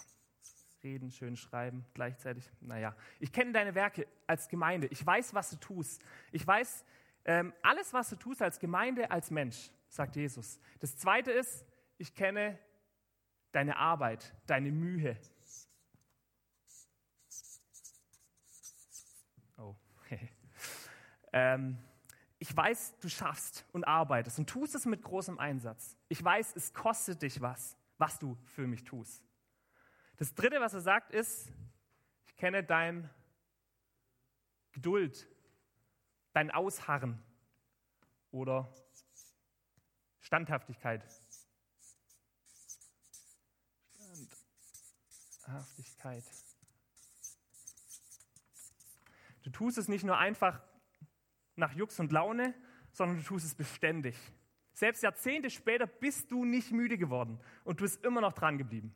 reden, 0.82 1.12
schön 1.12 1.36
schreiben, 1.36 1.86
gleichzeitig. 1.94 2.50
Naja, 2.60 2.96
ich 3.20 3.32
kenne 3.32 3.52
deine 3.52 3.76
Werke 3.76 4.08
als 4.26 4.48
Gemeinde. 4.48 4.88
Ich 4.88 5.06
weiß, 5.06 5.34
was 5.34 5.50
du 5.50 5.56
tust. 5.58 6.02
Ich 6.32 6.44
weiß 6.44 6.84
ähm, 7.26 7.54
alles, 7.62 7.94
was 7.94 8.10
du 8.10 8.16
tust 8.16 8.42
als 8.42 8.58
Gemeinde, 8.58 9.08
als 9.08 9.30
Mensch, 9.30 9.70
sagt 9.86 10.16
Jesus. 10.16 10.58
Das 10.80 10.98
zweite 10.98 11.30
ist, 11.30 11.64
ich 11.96 12.12
kenne 12.12 12.58
deine 13.52 13.76
Arbeit, 13.76 14.34
deine 14.48 14.72
Mühe. 14.72 15.16
Oh, 19.58 19.76
ähm, 21.32 21.78
ich 22.48 22.56
weiß, 22.56 22.94
du 23.00 23.10
schaffst 23.10 23.66
und 23.72 23.84
arbeitest 23.86 24.38
und 24.38 24.48
tust 24.48 24.74
es 24.74 24.86
mit 24.86 25.02
großem 25.02 25.38
Einsatz. 25.38 25.98
Ich 26.08 26.24
weiß, 26.24 26.56
es 26.56 26.72
kostet 26.72 27.20
dich 27.20 27.42
was, 27.42 27.76
was 27.98 28.18
du 28.18 28.38
für 28.46 28.66
mich 28.66 28.84
tust. 28.84 29.22
Das 30.16 30.34
Dritte, 30.34 30.58
was 30.58 30.72
er 30.72 30.80
sagt, 30.80 31.12
ist, 31.12 31.52
ich 32.24 32.36
kenne 32.38 32.64
dein 32.64 33.10
Geduld, 34.72 35.28
dein 36.32 36.50
Ausharren 36.50 37.22
oder 38.30 38.72
Standhaftigkeit. 40.20 41.04
Standhaftigkeit. 45.42 46.24
Du 49.42 49.50
tust 49.50 49.76
es 49.76 49.86
nicht 49.86 50.04
nur 50.04 50.16
einfach 50.16 50.62
nach 51.58 51.72
Jux 51.72 51.98
und 52.00 52.12
Laune, 52.12 52.54
sondern 52.92 53.18
du 53.18 53.22
tust 53.22 53.44
es 53.44 53.54
beständig. 53.54 54.16
Selbst 54.72 55.02
Jahrzehnte 55.02 55.50
später 55.50 55.86
bist 55.86 56.30
du 56.30 56.44
nicht 56.44 56.70
müde 56.70 56.96
geworden 56.96 57.40
und 57.64 57.80
du 57.80 57.84
bist 57.84 58.04
immer 58.04 58.20
noch 58.20 58.32
dran 58.32 58.58
geblieben. 58.58 58.94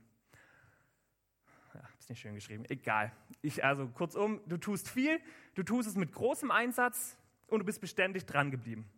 Ja, 1.75 1.81
ist 1.99 2.09
nicht 2.09 2.21
schön 2.21 2.35
geschrieben. 2.35 2.65
Egal. 2.69 3.13
Ich, 3.41 3.65
also 3.65 3.89
kurzum, 3.89 4.41
du 4.47 4.59
tust 4.59 4.89
viel, 4.89 5.21
du 5.55 5.63
tust 5.63 5.89
es 5.89 5.97
mit 5.97 6.13
großem 6.13 6.51
Einsatz 6.51 7.19
und 7.49 7.61
du 7.61 7.65
bist 7.65 7.81
beständig 7.81 8.27
dran 8.27 8.51
geblieben. 8.51 8.89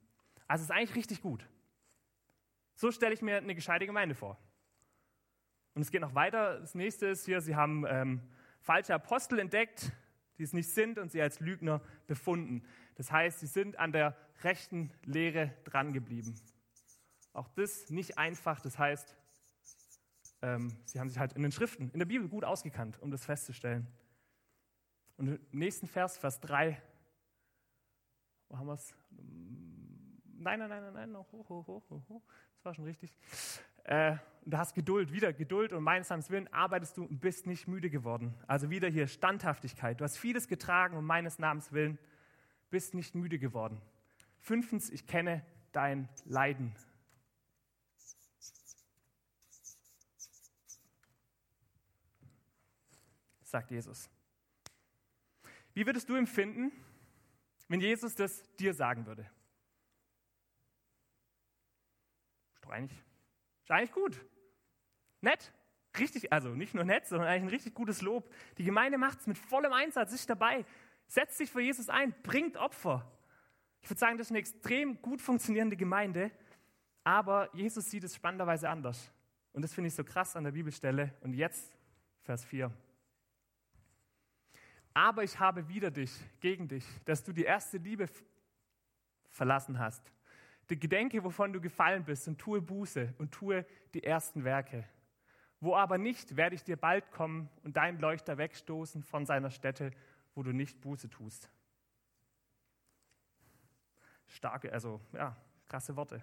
Also 0.47 0.63
es 0.63 0.71
ist 0.71 0.77
eigentlich 0.77 0.95
richtig 0.95 1.23
gut. 1.23 1.49
So 2.75 2.91
stelle 2.91 3.15
ich 3.15 3.23
mir 3.23 3.39
eine 3.39 3.55
gescheite 3.55 3.87
Gemeinde 3.87 4.15
vor. 4.15 4.39
Und 5.75 5.83
es 5.83 5.91
geht 5.91 6.03
noch 6.03 6.15
weiter. 6.15 6.61
Das 6.61 6.75
nächste 6.75 7.07
ist 7.07 7.25
hier, 7.25 7.41
sie 7.41 7.57
haben 7.57 7.85
ähm, 7.89 8.21
falsche 8.61 8.95
Apostel 8.95 9.39
entdeckt, 9.39 9.93
die 10.39 10.43
es 10.43 10.53
nicht 10.53 10.71
sind 10.71 10.99
und 10.99 11.13
sie 11.13 11.23
als 11.23 11.41
Lügner 11.41 11.81
befunden. 12.07 12.63
Das 12.97 13.11
heißt, 13.11 13.41
sie 13.41 13.47
sind 13.47 13.79
an 13.79 13.93
der 13.93 14.17
rechten 14.43 14.93
Lehre 15.05 15.53
dran 15.65 15.93
geblieben. 15.93 16.35
Auch 17.33 17.49
das 17.49 17.91
nicht 17.91 18.19
einfach. 18.19 18.61
Das 18.61 18.79
heißt, 18.79 19.17
ähm, 20.43 20.77
sie 20.85 21.01
haben 21.01 21.09
sich 21.09 21.19
halt 21.19 21.33
in 21.33 21.43
den 21.43 21.53
Schriften, 21.53 21.91
in 21.91 21.99
der 21.99 22.07
Bibel 22.07 22.29
gut 22.29 22.45
ausgekannt, 22.45 23.01
um 23.01 23.11
das 23.11 23.25
festzustellen. 23.25 23.87
Und 25.17 25.29
im 25.29 25.59
nächsten 25.59 25.87
Vers, 25.87 26.19
Vers 26.19 26.41
3, 26.41 26.81
wo 28.49 28.59
haben 28.59 28.67
wir 28.67 28.75
es? 28.75 28.95
Nein, 29.11 30.59
nein, 30.59 30.69
nein, 30.69 30.93
nein, 30.93 31.13
nein, 31.13 31.17
hoch, 31.33 31.49
hoch, 31.49 31.67
hoch, 31.67 32.09
hoch. 32.09 32.23
Das 32.57 32.65
war 32.65 32.75
schon 32.75 32.85
richtig. 32.85 33.17
Äh, 33.85 34.17
du 34.45 34.59
hast 34.59 34.75
Geduld, 34.75 35.13
wieder 35.13 35.33
Geduld 35.33 35.73
und 35.73 35.83
meines 35.83 36.11
Namens 36.11 36.31
Willen 36.31 36.53
arbeitest 36.53 36.97
du 36.97 37.05
und 37.05 37.21
bist 37.21 37.47
nicht 37.47 37.69
müde 37.69 37.91
geworden. 37.91 38.35
Also 38.47 38.71
wieder 38.71 38.89
hier 38.89 39.07
Standhaftigkeit. 39.07 40.01
Du 40.01 40.05
hast 40.05 40.19
vieles 40.19 40.49
getragen 40.49 40.97
um 40.97 41.07
meines 41.07 41.39
Namens 41.39 41.73
Willen 41.73 41.99
bist 42.71 42.95
nicht 42.95 43.15
müde 43.15 43.39
geworden. 43.39 43.81
Fünftens, 44.41 44.91
ich 44.91 45.07
kenne 45.07 45.45
dein 45.73 46.09
Leiden. 46.25 46.75
sagt 53.55 53.71
Jesus. 53.71 54.11
Wie 55.75 55.87
würdest 55.87 56.09
du 56.09 56.17
empfinden, 56.17 56.73
wenn 57.69 57.81
Jesus 57.81 58.17
das 58.17 58.43
dir 58.57 58.75
sagen 58.75 59.07
würde? 59.07 59.31
Ist 62.55 62.65
doch 62.65 62.71
eigentlich, 62.71 63.01
ist 63.65 63.71
eigentlich 63.71 63.93
gut. 63.93 64.25
Nett. 65.21 65.53
Richtig, 65.99 66.33
also 66.33 66.51
nicht 66.51 66.75
nur 66.75 66.85
nett, 66.85 67.07
sondern 67.07 67.29
eigentlich 67.29 67.45
ein 67.45 67.49
richtig 67.49 67.75
gutes 67.75 68.03
Lob. 68.03 68.29
Die 68.59 68.65
Gemeinde 68.65 68.99
macht 68.99 69.21
es 69.21 69.27
mit 69.27 69.39
vollem 69.39 69.73
Einsatz, 69.73 70.13
ist 70.13 70.29
dabei, 70.29 70.65
setzt 71.07 71.39
sich 71.39 71.51
für 71.51 71.61
Jesus 71.61 71.89
ein, 71.89 72.13
bringt 72.23 72.57
Opfer. 72.57 73.11
Ich 73.81 73.89
würde 73.89 74.01
sagen, 74.01 74.19
das 74.19 74.29
ist 74.29 74.33
eine 74.33 74.41
extrem 74.41 75.01
gut 75.01 75.21
funktionierende 75.21 75.77
Gemeinde, 75.77 76.31
aber 77.05 77.55
Jesus 77.55 77.91
sieht 77.91 78.03
es 78.03 78.15
spannenderweise 78.15 78.69
anders. 78.69 79.13
Und 79.53 79.63
das 79.63 79.73
finde 79.73 79.89
ich 79.89 79.95
so 79.95 80.03
krass 80.03 80.35
an 80.35 80.45
der 80.45 80.53
Bibelstelle. 80.53 81.15
Und 81.21 81.33
jetzt 81.35 81.77
Vers 82.23 82.45
4. 82.45 82.73
Aber 84.95 85.23
ich 85.23 85.39
habe 85.39 85.69
wieder 85.69 85.91
dich, 85.91 86.13
gegen 86.41 86.67
dich, 86.67 86.85
dass 87.05 87.23
du 87.23 87.33
die 87.33 87.45
erste 87.45 87.79
Liebe 87.79 88.07
verlassen 89.29 89.79
hast. 89.79 90.11
Gedenke, 90.69 91.23
wovon 91.25 91.53
du 91.53 91.61
gefallen 91.61 92.05
bist, 92.05 92.27
und 92.27 92.39
tue 92.39 92.61
Buße 92.61 93.15
und 93.19 93.33
tue 93.33 93.67
die 93.93 94.03
ersten 94.03 94.45
Werke. 94.45 94.85
Wo 95.61 95.77
aber 95.77 95.99
nicht, 95.99 96.37
werde 96.37 96.55
ich 96.55 96.65
dir 96.65 96.77
bald 96.77 97.11
kommen 97.11 97.49
und 97.63 97.77
deinen 97.77 97.99
Leuchter 97.99 98.39
wegstoßen 98.39 99.03
von 99.03 99.27
seiner 99.27 99.51
Stätte, 99.51 99.91
wo 100.35 100.43
du 100.43 100.53
nicht 100.53 100.81
Buße 100.81 101.09
tust. 101.09 101.51
Starke, 104.27 104.73
also 104.73 105.01
ja, 105.13 105.37
krasse 105.67 105.97
Worte. 105.97 106.23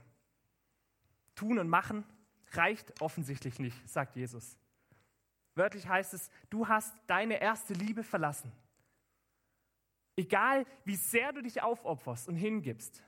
Tun 1.36 1.60
und 1.60 1.70
machen 1.70 2.04
reicht 2.52 3.02
offensichtlich 3.02 3.60
nicht, 3.60 3.90
sagt 3.90 4.16
Jesus. 4.16 4.58
Wörtlich 5.56 5.88
heißt 5.88 6.14
es, 6.14 6.30
du 6.50 6.68
hast 6.68 6.96
deine 7.08 7.42
erste 7.42 7.74
Liebe 7.74 8.04
verlassen. 8.04 8.52
Egal, 10.16 10.66
wie 10.84 10.96
sehr 10.96 11.32
du 11.34 11.42
dich 11.42 11.62
aufopferst 11.62 12.28
und 12.28 12.36
hingibst, 12.36 13.04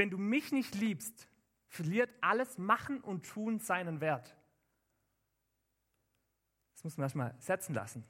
wenn 0.00 0.08
du 0.08 0.16
mich 0.16 0.50
nicht 0.50 0.74
liebst, 0.76 1.28
verliert 1.66 2.10
alles 2.22 2.56
Machen 2.56 3.02
und 3.02 3.28
Tun 3.28 3.58
seinen 3.58 4.00
Wert. 4.00 4.34
Das 6.72 6.84
muss 6.84 6.96
man 6.96 7.04
erstmal 7.04 7.34
setzen 7.38 7.74
lassen. 7.74 8.02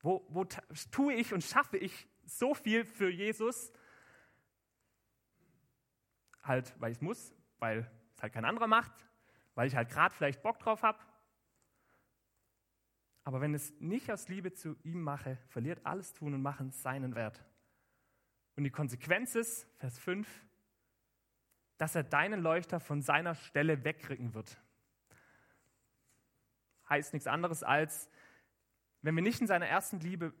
Wo, 0.00 0.26
wo 0.28 0.44
tue 0.44 1.14
ich 1.14 1.32
und 1.32 1.42
schaffe 1.42 1.78
ich 1.78 2.06
so 2.26 2.52
viel 2.52 2.84
für 2.84 3.08
Jesus? 3.08 3.72
Halt, 6.42 6.78
weil 6.78 6.90
ich 6.92 6.98
es 6.98 7.02
muss, 7.02 7.34
weil 7.60 7.90
es 8.14 8.20
halt 8.20 8.34
kein 8.34 8.44
anderer 8.44 8.66
macht, 8.66 8.92
weil 9.54 9.68
ich 9.68 9.74
halt 9.74 9.88
gerade 9.88 10.14
vielleicht 10.14 10.42
Bock 10.42 10.58
drauf 10.58 10.82
habe. 10.82 10.98
Aber 13.24 13.40
wenn 13.40 13.54
es 13.54 13.72
nicht 13.80 14.12
aus 14.12 14.28
Liebe 14.28 14.52
zu 14.52 14.76
ihm 14.82 15.00
mache, 15.00 15.38
verliert 15.48 15.80
alles 15.86 16.12
Tun 16.12 16.34
und 16.34 16.42
Machen 16.42 16.72
seinen 16.72 17.14
Wert. 17.14 17.42
Und 18.54 18.64
die 18.64 18.70
Konsequenz 18.70 19.34
ist, 19.34 19.66
Vers 19.78 19.98
5, 19.98 20.28
dass 21.78 21.94
er 21.94 22.02
deinen 22.02 22.40
Leuchter 22.40 22.80
von 22.80 23.02
seiner 23.02 23.34
Stelle 23.34 23.84
wegrücken 23.84 24.34
wird. 24.34 24.60
Heißt 26.88 27.12
nichts 27.12 27.26
anderes 27.26 27.62
als, 27.62 28.10
wenn 29.02 29.14
wir 29.14 29.22
nicht 29.22 29.40
in 29.40 29.46
seiner 29.46 29.66
ersten 29.66 30.00
Liebe 30.00 30.34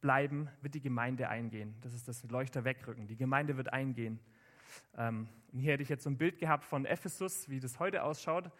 bleiben, 0.00 0.48
wird 0.60 0.74
die 0.74 0.80
Gemeinde 0.80 1.28
eingehen. 1.28 1.74
Das 1.80 1.94
ist 1.94 2.08
das 2.08 2.22
Leuchter 2.24 2.64
wegrücken. 2.64 3.06
Die 3.06 3.16
Gemeinde 3.16 3.56
wird 3.56 3.72
eingehen. 3.72 4.20
Ähm, 4.96 5.28
hier 5.52 5.72
hätte 5.72 5.82
ich 5.82 5.88
jetzt 5.88 6.04
so 6.04 6.10
ein 6.10 6.18
Bild 6.18 6.38
gehabt 6.38 6.64
von 6.64 6.86
Ephesus, 6.86 7.48
wie 7.48 7.60
das 7.60 7.78
heute 7.78 8.02
ausschaut. 8.02 8.50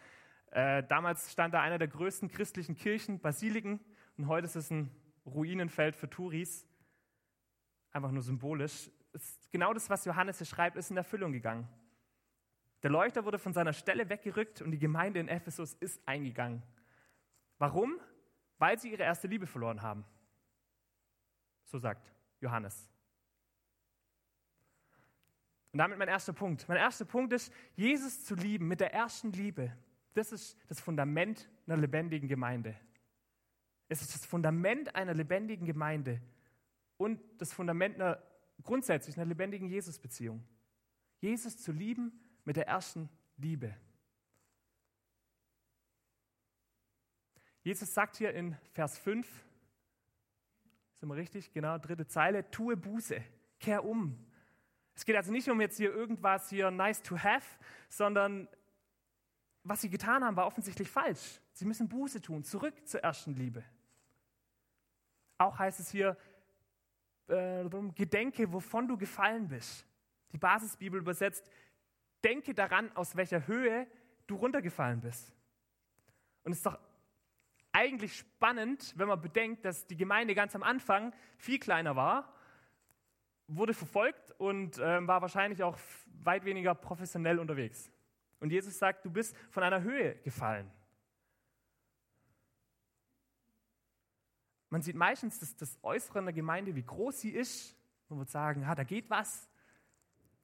Äh, 0.50 0.82
damals 0.84 1.32
stand 1.32 1.54
da 1.54 1.62
einer 1.62 1.78
der 1.78 1.88
größten 1.88 2.30
christlichen 2.30 2.74
Kirchen, 2.74 3.20
Basiliken, 3.20 3.80
und 4.18 4.28
heute 4.28 4.44
ist 4.44 4.56
es 4.56 4.70
ein 4.70 4.90
Ruinenfeld 5.24 5.96
für 5.96 6.08
Touris. 6.08 6.66
Einfach 7.92 8.10
nur 8.10 8.22
symbolisch. 8.22 8.90
genau 9.50 9.72
das, 9.72 9.88
was 9.88 10.04
Johannes 10.04 10.38
hier 10.38 10.46
schreibt, 10.46 10.76
ist 10.76 10.90
in 10.90 10.96
Erfüllung 10.96 11.32
gegangen. 11.32 11.66
Der 12.82 12.90
Leuchter 12.90 13.24
wurde 13.24 13.38
von 13.38 13.52
seiner 13.52 13.72
Stelle 13.72 14.08
weggerückt 14.08 14.60
und 14.60 14.70
die 14.70 14.78
Gemeinde 14.78 15.20
in 15.20 15.28
Ephesus 15.28 15.74
ist 15.74 16.00
eingegangen. 16.06 16.62
Warum? 17.58 18.00
Weil 18.58 18.78
sie 18.78 18.90
ihre 18.90 19.02
erste 19.02 19.28
Liebe 19.28 19.46
verloren 19.46 19.82
haben. 19.82 20.04
So 21.64 21.78
sagt 21.78 22.12
Johannes. 22.40 22.88
Und 25.72 25.78
damit 25.78 25.98
mein 25.98 26.08
erster 26.08 26.32
Punkt. 26.32 26.68
Mein 26.68 26.76
erster 26.76 27.04
Punkt 27.04 27.32
ist, 27.32 27.52
Jesus 27.76 28.24
zu 28.24 28.34
lieben 28.34 28.68
mit 28.68 28.80
der 28.80 28.92
ersten 28.92 29.32
Liebe 29.32 29.72
das 30.14 30.32
ist 30.32 30.58
das 30.68 30.80
Fundament 30.80 31.48
einer 31.66 31.76
lebendigen 31.76 32.28
Gemeinde. 32.28 32.76
Es 33.88 34.02
ist 34.02 34.14
das 34.14 34.26
Fundament 34.26 34.94
einer 34.94 35.14
lebendigen 35.14 35.66
Gemeinde 35.66 36.20
und 36.96 37.20
das 37.38 37.52
Fundament 37.52 37.96
einer 37.96 38.22
grundsätzlich 38.62 39.16
einer 39.16 39.26
lebendigen 39.26 39.68
Jesus-Beziehung. 39.68 40.44
Jesus 41.20 41.56
zu 41.58 41.72
lieben 41.72 42.12
mit 42.44 42.56
der 42.56 42.66
ersten 42.66 43.08
Liebe. 43.36 43.74
Jesus 47.62 47.94
sagt 47.94 48.16
hier 48.16 48.34
in 48.34 48.56
Vers 48.72 48.98
5, 48.98 49.26
sind 50.94 51.08
wir 51.08 51.16
richtig? 51.16 51.52
Genau, 51.52 51.78
dritte 51.78 52.06
Zeile, 52.06 52.50
tue 52.50 52.76
Buße, 52.76 53.22
kehr 53.60 53.84
um. 53.84 54.18
Es 54.94 55.04
geht 55.04 55.16
also 55.16 55.32
nicht 55.32 55.48
um 55.48 55.60
jetzt 55.60 55.76
hier 55.76 55.92
irgendwas 55.92 56.50
hier 56.50 56.70
nice 56.70 57.02
to 57.02 57.16
have, 57.16 57.46
sondern 57.88 58.48
was 59.64 59.80
sie 59.80 59.90
getan 59.90 60.24
haben, 60.24 60.36
war 60.36 60.46
offensichtlich 60.46 60.90
falsch. 60.90 61.40
Sie 61.52 61.64
müssen 61.64 61.88
Buße 61.88 62.20
tun, 62.20 62.42
zurück 62.42 62.74
zur 62.86 63.00
ersten 63.00 63.34
Liebe. 63.34 63.64
Auch 65.38 65.58
heißt 65.58 65.80
es 65.80 65.90
hier, 65.90 66.16
äh, 67.28 67.64
gedenke, 67.94 68.52
wovon 68.52 68.88
du 68.88 68.96
gefallen 68.96 69.48
bist. 69.48 69.86
Die 70.32 70.38
Basisbibel 70.38 71.00
übersetzt, 71.00 71.48
denke 72.24 72.54
daran, 72.54 72.94
aus 72.96 73.16
welcher 73.16 73.46
Höhe 73.46 73.86
du 74.26 74.36
runtergefallen 74.36 75.00
bist. 75.00 75.32
Und 76.44 76.52
es 76.52 76.58
ist 76.58 76.66
doch 76.66 76.78
eigentlich 77.72 78.16
spannend, 78.16 78.92
wenn 78.96 79.08
man 79.08 79.20
bedenkt, 79.20 79.64
dass 79.64 79.86
die 79.86 79.96
Gemeinde 79.96 80.34
ganz 80.34 80.54
am 80.54 80.62
Anfang 80.62 81.14
viel 81.38 81.58
kleiner 81.58 81.96
war, 81.96 82.32
wurde 83.48 83.74
verfolgt 83.74 84.32
und 84.38 84.78
äh, 84.78 85.06
war 85.06 85.22
wahrscheinlich 85.22 85.62
auch 85.62 85.78
weit 86.22 86.44
weniger 86.44 86.74
professionell 86.74 87.38
unterwegs. 87.38 87.90
Und 88.40 88.50
Jesus 88.50 88.78
sagt, 88.78 89.04
du 89.04 89.10
bist 89.10 89.36
von 89.50 89.62
einer 89.62 89.82
Höhe 89.82 90.16
gefallen. 90.16 90.70
Man 94.68 94.82
sieht 94.82 94.96
meistens 94.96 95.38
das, 95.38 95.54
das 95.56 95.78
Äußere 95.82 96.20
in 96.20 96.24
der 96.24 96.32
Gemeinde, 96.32 96.74
wie 96.74 96.82
groß 96.82 97.20
sie 97.20 97.30
ist. 97.30 97.76
Man 98.08 98.18
wird 98.18 98.30
sagen, 98.30 98.64
ah, 98.64 98.74
da 98.74 98.84
geht 98.84 99.10
was. 99.10 99.48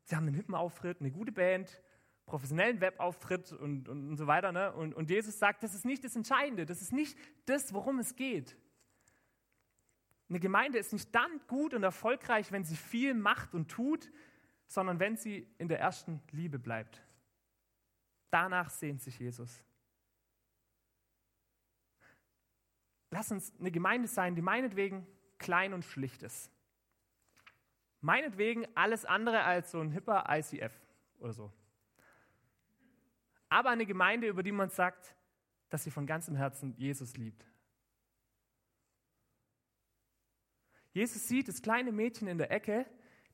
Sie 0.09 0.17
haben 0.17 0.27
einen 0.27 0.37
hippen 0.37 0.55
Auftritt, 0.55 1.01
eine 1.01 1.11
gute 1.11 1.33
Band, 1.33 1.83
professionellen 2.25 2.81
Webauftritt 2.81 3.53
und, 3.53 3.91
und, 3.91 4.09
und 4.09 4.17
so 4.17 4.27
weiter. 4.27 4.53
Ne? 4.53 4.73
Und, 4.73 4.95
und 4.95 5.11
Jesus 5.11 5.39
sagt, 5.39 5.63
das 5.63 5.75
ist 5.75 5.85
nicht 5.85 6.03
das 6.03 6.17
Entscheidende, 6.17 6.65
das 6.65 6.81
ist 6.81 6.93
nicht 6.93 7.19
das, 7.45 7.75
worum 7.75 7.99
es 7.99 8.17
geht. 8.17 8.57
Eine 10.31 10.41
Gemeinde 10.41 10.79
ist 10.79 10.95
nicht 10.95 11.15
dann 11.15 11.31
gut 11.47 11.75
und 11.75 11.83
erfolgreich, 11.83 12.51
wenn 12.53 12.65
sie 12.65 12.77
viel 12.77 13.13
macht 13.13 13.53
und 13.53 13.71
tut, 13.71 14.11
sondern 14.67 14.99
wenn 14.99 15.19
sie 15.19 15.47
in 15.59 15.69
der 15.69 15.79
ersten 15.79 16.23
Liebe 16.31 16.59
bleibt. 16.59 17.03
Danach 18.31 18.71
sehnt 18.71 19.03
sich 19.03 19.19
Jesus. 19.19 19.63
Lass 23.11 23.31
uns 23.31 23.53
eine 23.61 23.71
Gemeinde 23.71 24.09
sein, 24.09 24.35
die 24.35 24.43
meinetwegen 24.43 25.07
klein 25.37 25.75
und 25.75 25.85
schlicht 25.85 26.23
ist. 26.23 26.51
Meinetwegen 28.01 28.67
alles 28.77 29.05
andere 29.05 29.43
als 29.43 29.71
so 29.71 29.81
ein 29.81 29.91
hipper 29.91 30.25
ICF 30.29 30.73
oder 31.19 31.33
so. 31.33 31.53
Aber 33.49 33.71
eine 33.71 33.87
Gemeinde, 33.87 34.29
über 34.29 34.43
die 34.43 34.53
man 34.53 34.71
sagt, 34.71 35.17
dass 35.69 35.85
sie 35.85 35.91
von 35.91 36.07
ganzem 36.07 36.37
Herzen 36.37 36.75
Jesus 36.77 37.17
liebt. 37.17 37.45
Jesus 40.93 41.29
sieht 41.29 41.49
das 41.49 41.63
kleine 41.63 41.93
Mädchen 41.93 42.29
in 42.29 42.39
der 42.39 42.51
Ecke, 42.51 42.87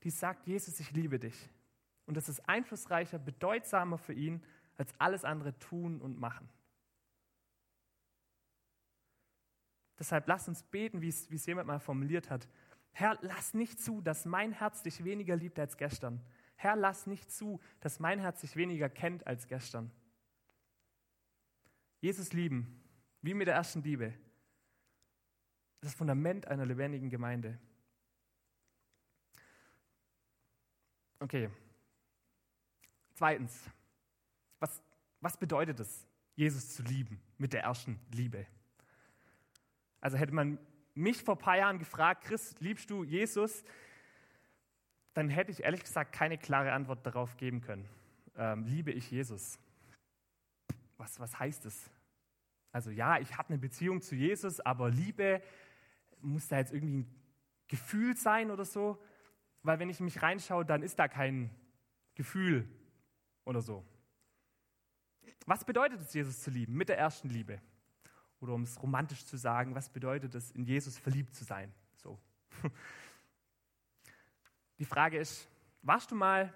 die 0.02 0.10
sagt, 0.10 0.46
Jesus, 0.46 0.80
ich 0.80 0.90
liebe 0.92 1.18
dich. 1.18 1.50
Und 2.06 2.16
das 2.16 2.28
ist 2.28 2.46
einflussreicher, 2.48 3.18
bedeutsamer 3.18 3.98
für 3.98 4.12
ihn, 4.12 4.44
als 4.76 4.92
alles 4.98 5.24
andere 5.24 5.58
tun 5.58 6.00
und 6.00 6.18
machen. 6.18 6.48
Deshalb 9.98 10.26
lass 10.26 10.48
uns 10.48 10.62
beten, 10.64 11.00
wie 11.00 11.08
es 11.08 11.46
jemand 11.46 11.68
mal 11.68 11.78
formuliert 11.78 12.28
hat. 12.28 12.48
Herr, 12.94 13.18
lass 13.22 13.54
nicht 13.54 13.80
zu, 13.80 14.00
dass 14.00 14.24
mein 14.24 14.52
Herz 14.52 14.82
dich 14.82 15.02
weniger 15.02 15.34
liebt 15.34 15.58
als 15.58 15.76
gestern. 15.76 16.24
Herr, 16.54 16.76
lass 16.76 17.08
nicht 17.08 17.30
zu, 17.30 17.60
dass 17.80 17.98
mein 17.98 18.20
Herz 18.20 18.40
dich 18.40 18.54
weniger 18.54 18.88
kennt 18.88 19.26
als 19.26 19.48
gestern. 19.48 19.90
Jesus 22.00 22.32
lieben, 22.32 22.80
wie 23.20 23.34
mit 23.34 23.48
der 23.48 23.56
ersten 23.56 23.82
Liebe, 23.82 24.14
das 25.80 25.94
Fundament 25.94 26.46
einer 26.46 26.64
lebendigen 26.64 27.10
Gemeinde. 27.10 27.58
Okay. 31.18 31.50
Zweitens, 33.14 33.68
was, 34.60 34.82
was 35.20 35.36
bedeutet 35.36 35.80
es, 35.80 36.06
Jesus 36.36 36.74
zu 36.74 36.82
lieben 36.84 37.20
mit 37.38 37.52
der 37.52 37.62
ersten 37.62 37.98
Liebe? 38.12 38.46
Also 40.00 40.16
hätte 40.16 40.32
man 40.32 40.58
mich 40.94 41.22
vor 41.22 41.34
ein 41.34 41.40
paar 41.40 41.56
Jahren 41.56 41.78
gefragt, 41.78 42.24
Chris, 42.24 42.54
liebst 42.60 42.90
du 42.90 43.04
Jesus? 43.04 43.64
Dann 45.12 45.28
hätte 45.28 45.50
ich 45.50 45.62
ehrlich 45.62 45.82
gesagt 45.82 46.12
keine 46.12 46.38
klare 46.38 46.72
Antwort 46.72 47.04
darauf 47.06 47.36
geben 47.36 47.60
können. 47.60 47.88
Ähm, 48.36 48.64
liebe 48.64 48.90
ich 48.90 49.10
Jesus? 49.10 49.58
Was, 50.96 51.20
was 51.20 51.38
heißt 51.38 51.66
es? 51.66 51.90
Also 52.72 52.90
ja, 52.90 53.18
ich 53.18 53.36
habe 53.36 53.50
eine 53.50 53.58
Beziehung 53.58 54.00
zu 54.00 54.16
Jesus, 54.16 54.60
aber 54.60 54.90
Liebe 54.90 55.42
muss 56.20 56.48
da 56.48 56.58
jetzt 56.58 56.72
irgendwie 56.72 56.98
ein 56.98 57.14
Gefühl 57.68 58.16
sein 58.16 58.50
oder 58.50 58.64
so? 58.64 59.00
Weil 59.62 59.78
wenn 59.78 59.88
ich 59.88 60.00
mich 60.00 60.22
reinschaue, 60.22 60.64
dann 60.64 60.82
ist 60.82 60.98
da 60.98 61.08
kein 61.08 61.50
Gefühl 62.14 62.68
oder 63.44 63.60
so. 63.60 63.84
Was 65.46 65.64
bedeutet 65.64 66.00
es, 66.00 66.12
Jesus 66.12 66.40
zu 66.40 66.50
lieben? 66.50 66.74
Mit 66.74 66.88
der 66.88 66.98
ersten 66.98 67.28
Liebe. 67.28 67.60
Oder 68.44 68.52
um 68.52 68.62
es 68.64 68.82
romantisch 68.82 69.24
zu 69.24 69.38
sagen, 69.38 69.74
was 69.74 69.88
bedeutet 69.88 70.34
es, 70.34 70.50
in 70.50 70.64
Jesus 70.64 70.98
verliebt 70.98 71.34
zu 71.34 71.44
sein? 71.44 71.72
So. 71.96 72.20
Die 74.78 74.84
Frage 74.84 75.16
ist, 75.16 75.48
warst 75.80 76.10
du 76.10 76.14
mal, 76.14 76.52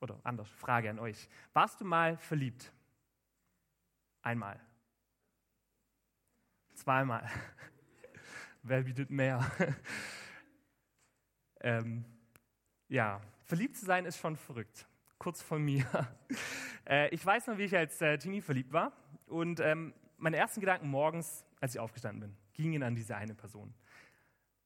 oder 0.00 0.18
anders, 0.24 0.50
Frage 0.50 0.90
an 0.90 0.98
euch, 0.98 1.28
warst 1.52 1.80
du 1.80 1.84
mal 1.84 2.16
verliebt? 2.16 2.72
Einmal. 4.22 4.58
Zweimal. 6.74 7.30
Wer 8.64 8.82
bietet 8.82 9.08
mehr? 9.10 9.48
ähm, 11.60 12.04
ja, 12.88 13.20
verliebt 13.44 13.76
zu 13.76 13.84
sein 13.84 14.04
ist 14.04 14.18
schon 14.18 14.34
verrückt. 14.34 14.88
Kurz 15.18 15.40
von 15.42 15.62
mir. 15.62 15.86
äh, 16.84 17.08
ich 17.10 17.24
weiß 17.24 17.46
noch, 17.46 17.56
wie 17.56 17.66
ich 17.66 17.76
als 17.76 18.00
äh, 18.00 18.18
Teenie 18.18 18.40
verliebt 18.40 18.72
war. 18.72 18.90
Und 19.26 19.60
ähm, 19.60 19.94
meine 20.24 20.38
ersten 20.38 20.60
Gedanken 20.60 20.88
morgens, 20.88 21.44
als 21.60 21.74
ich 21.74 21.80
aufgestanden 21.80 22.20
bin, 22.20 22.36
gingen 22.54 22.82
an 22.82 22.94
diese 22.94 23.14
eine 23.14 23.34
Person. 23.34 23.74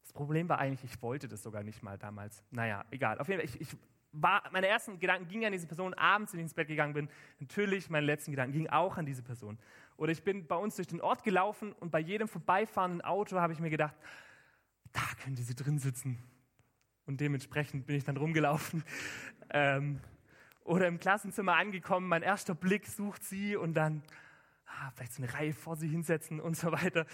Das 0.03 0.12
Problem 0.12 0.49
war 0.49 0.61
eigentlich, 0.61 0.85
ich 0.85 1.03
wollte 1.03 1.27
das 1.27 1.42
sogar 1.42 1.64
nicht 1.64 1.83
mal 1.83 1.99
damals. 1.99 2.44
Naja, 2.53 2.85
egal. 2.92 3.18
Auf 3.18 3.29
jeden 3.29 3.40
Fall, 3.40 3.49
ich, 3.49 3.61
ich 3.61 3.77
war, 4.12 4.44
meine 4.53 4.68
ersten 4.68 5.01
Gedanken 5.01 5.27
gingen 5.27 5.47
an 5.47 5.53
diese 5.53 5.66
Person, 5.66 5.94
abends, 5.94 6.33
wenn 6.33 6.38
ich 6.38 6.44
ins 6.44 6.55
Bett 6.55 6.68
gegangen 6.68 6.94
bin. 6.94 7.09
Natürlich, 7.40 7.90
meine 7.90 8.07
letzten 8.07 8.31
Gedanken 8.31 8.53
gingen 8.53 8.71
auch 8.71 8.99
an 8.99 9.05
diese 9.05 9.25
Person. 9.25 9.59
Oder 9.97 10.12
ich 10.12 10.23
bin 10.23 10.47
bei 10.47 10.55
uns 10.55 10.77
durch 10.77 10.87
den 10.87 11.01
Ort 11.01 11.25
gelaufen 11.25 11.73
und 11.73 11.90
bei 11.90 11.99
jedem 11.99 12.29
vorbeifahrenden 12.29 13.01
Auto 13.01 13.40
habe 13.40 13.53
ich 13.53 13.59
mir 13.59 13.68
gedacht, 13.68 13.97
da 14.92 15.03
könnte 15.25 15.42
sie 15.42 15.57
drin 15.57 15.81
sitzen. 15.81 16.23
Und 17.05 17.21
dementsprechend 17.21 17.85
bin 17.85 17.97
ich 17.97 18.05
dann 18.05 18.16
rumgelaufen. 18.16 18.85
Ähm, 19.51 19.99
oder 20.62 20.87
im 20.88 21.01
Klassenzimmer 21.01 21.57
angekommen, 21.57 22.07
mein 22.07 22.23
erster 22.23 22.55
Blick 22.55 22.87
sucht 22.87 23.25
sie 23.25 23.57
und 23.57 23.73
dann 23.73 24.03
ah, 24.68 24.90
vielleicht 24.94 25.12
so 25.12 25.22
eine 25.22 25.33
Reihe 25.33 25.52
vor 25.52 25.76
sie 25.76 25.88
hinsetzen 25.88 26.40
und 26.40 26.57
so 26.57 26.72
weiter. 26.72 27.07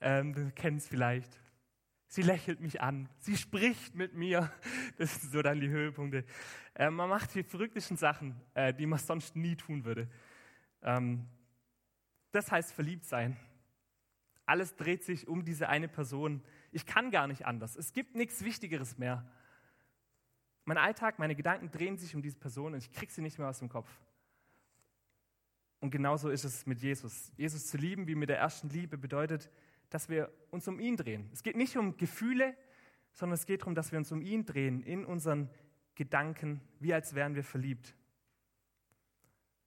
Ähm, 0.00 0.32
du 0.32 0.50
kennst 0.52 0.86
es 0.86 0.90
vielleicht. 0.90 1.40
Sie 2.08 2.22
lächelt 2.22 2.60
mich 2.60 2.82
an, 2.82 3.08
sie 3.20 3.36
spricht 3.36 3.94
mit 3.94 4.14
mir. 4.14 4.52
Das 4.98 5.20
sind 5.20 5.32
so 5.32 5.40
dann 5.40 5.60
die 5.60 5.70
Höhepunkte. 5.70 6.24
Äh, 6.74 6.90
man 6.90 7.08
macht 7.08 7.34
die 7.34 7.42
verrücktesten 7.42 7.96
Sachen, 7.96 8.38
äh, 8.52 8.74
die 8.74 8.84
man 8.84 8.98
sonst 8.98 9.34
nie 9.34 9.56
tun 9.56 9.84
würde. 9.84 10.08
Ähm, 10.82 11.26
das 12.32 12.52
heißt 12.52 12.72
verliebt 12.72 13.06
sein. 13.06 13.36
Alles 14.44 14.76
dreht 14.76 15.04
sich 15.04 15.28
um 15.28 15.44
diese 15.44 15.68
eine 15.68 15.88
Person. 15.88 16.42
Ich 16.72 16.84
kann 16.84 17.10
gar 17.10 17.26
nicht 17.26 17.46
anders. 17.46 17.76
Es 17.76 17.92
gibt 17.92 18.14
nichts 18.14 18.44
Wichtigeres 18.44 18.98
mehr. 18.98 19.26
Mein 20.64 20.78
Alltag, 20.78 21.18
meine 21.18 21.34
Gedanken 21.34 21.70
drehen 21.70 21.96
sich 21.96 22.14
um 22.14 22.22
diese 22.22 22.38
Person 22.38 22.74
und 22.74 22.78
ich 22.78 22.92
kriege 22.92 23.10
sie 23.10 23.22
nicht 23.22 23.38
mehr 23.38 23.48
aus 23.48 23.60
dem 23.60 23.68
Kopf. 23.68 23.88
Und 25.82 25.90
genauso 25.90 26.30
ist 26.30 26.44
es 26.44 26.64
mit 26.64 26.80
Jesus. 26.80 27.30
Jesus 27.36 27.66
zu 27.66 27.76
lieben, 27.76 28.06
wie 28.06 28.14
mit 28.14 28.30
der 28.30 28.38
ersten 28.38 28.70
Liebe, 28.70 28.96
bedeutet, 28.96 29.50
dass 29.90 30.08
wir 30.08 30.32
uns 30.50 30.66
um 30.66 30.80
ihn 30.80 30.96
drehen. 30.96 31.28
Es 31.32 31.42
geht 31.42 31.56
nicht 31.56 31.76
um 31.76 31.98
Gefühle, 31.98 32.56
sondern 33.12 33.34
es 33.34 33.44
geht 33.44 33.60
darum, 33.60 33.74
dass 33.74 33.92
wir 33.92 33.98
uns 33.98 34.10
um 34.10 34.22
ihn 34.22 34.46
drehen, 34.46 34.82
in 34.82 35.04
unseren 35.04 35.50
Gedanken, 35.94 36.62
wie 36.80 36.94
als 36.94 37.14
wären 37.14 37.34
wir 37.34 37.44
verliebt. 37.44 37.94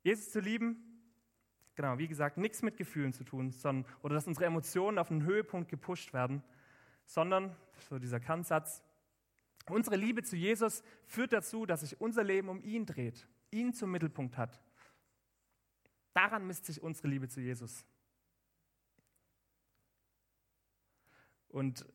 Jesus 0.01 0.32
zu 0.32 0.39
lieben 0.39 0.86
genau, 1.75 1.97
wie 1.97 2.08
gesagt, 2.08 2.38
nichts 2.38 2.62
mit 2.62 2.78
Gefühlen 2.78 3.13
zu 3.13 3.23
tun, 3.23 3.51
sondern, 3.51 3.89
oder 4.01 4.15
dass 4.15 4.28
unsere 4.28 4.45
Emotionen 4.45 4.97
auf 4.97 5.12
einen 5.12 5.23
Höhepunkt 5.23 5.69
gepusht 5.69 6.13
werden, 6.13 6.41
sondern, 7.06 7.56
so 7.89 7.99
dieser 7.99 8.19
Kernsatz, 8.19 8.82
unsere 9.69 9.95
Liebe 9.95 10.23
zu 10.23 10.36
Jesus 10.36 10.84
führt 11.06 11.34
dazu, 11.34 11.65
dass 11.65 11.82
sich 11.82 11.99
unser 11.99 12.23
Leben 12.23 12.49
um 12.49 12.63
ihn 12.63 12.86
dreht, 12.86 13.28
ihn 13.51 13.73
zum 13.73 13.91
Mittelpunkt 13.91 14.38
hat. 14.38 14.62
Daran 16.15 16.47
misst 16.47 16.65
sich 16.65 16.82
unsere 16.82 17.10
Liebe 17.10 17.28
zu 17.28 17.41
Jesus. 17.41 17.86
Und 21.49 21.86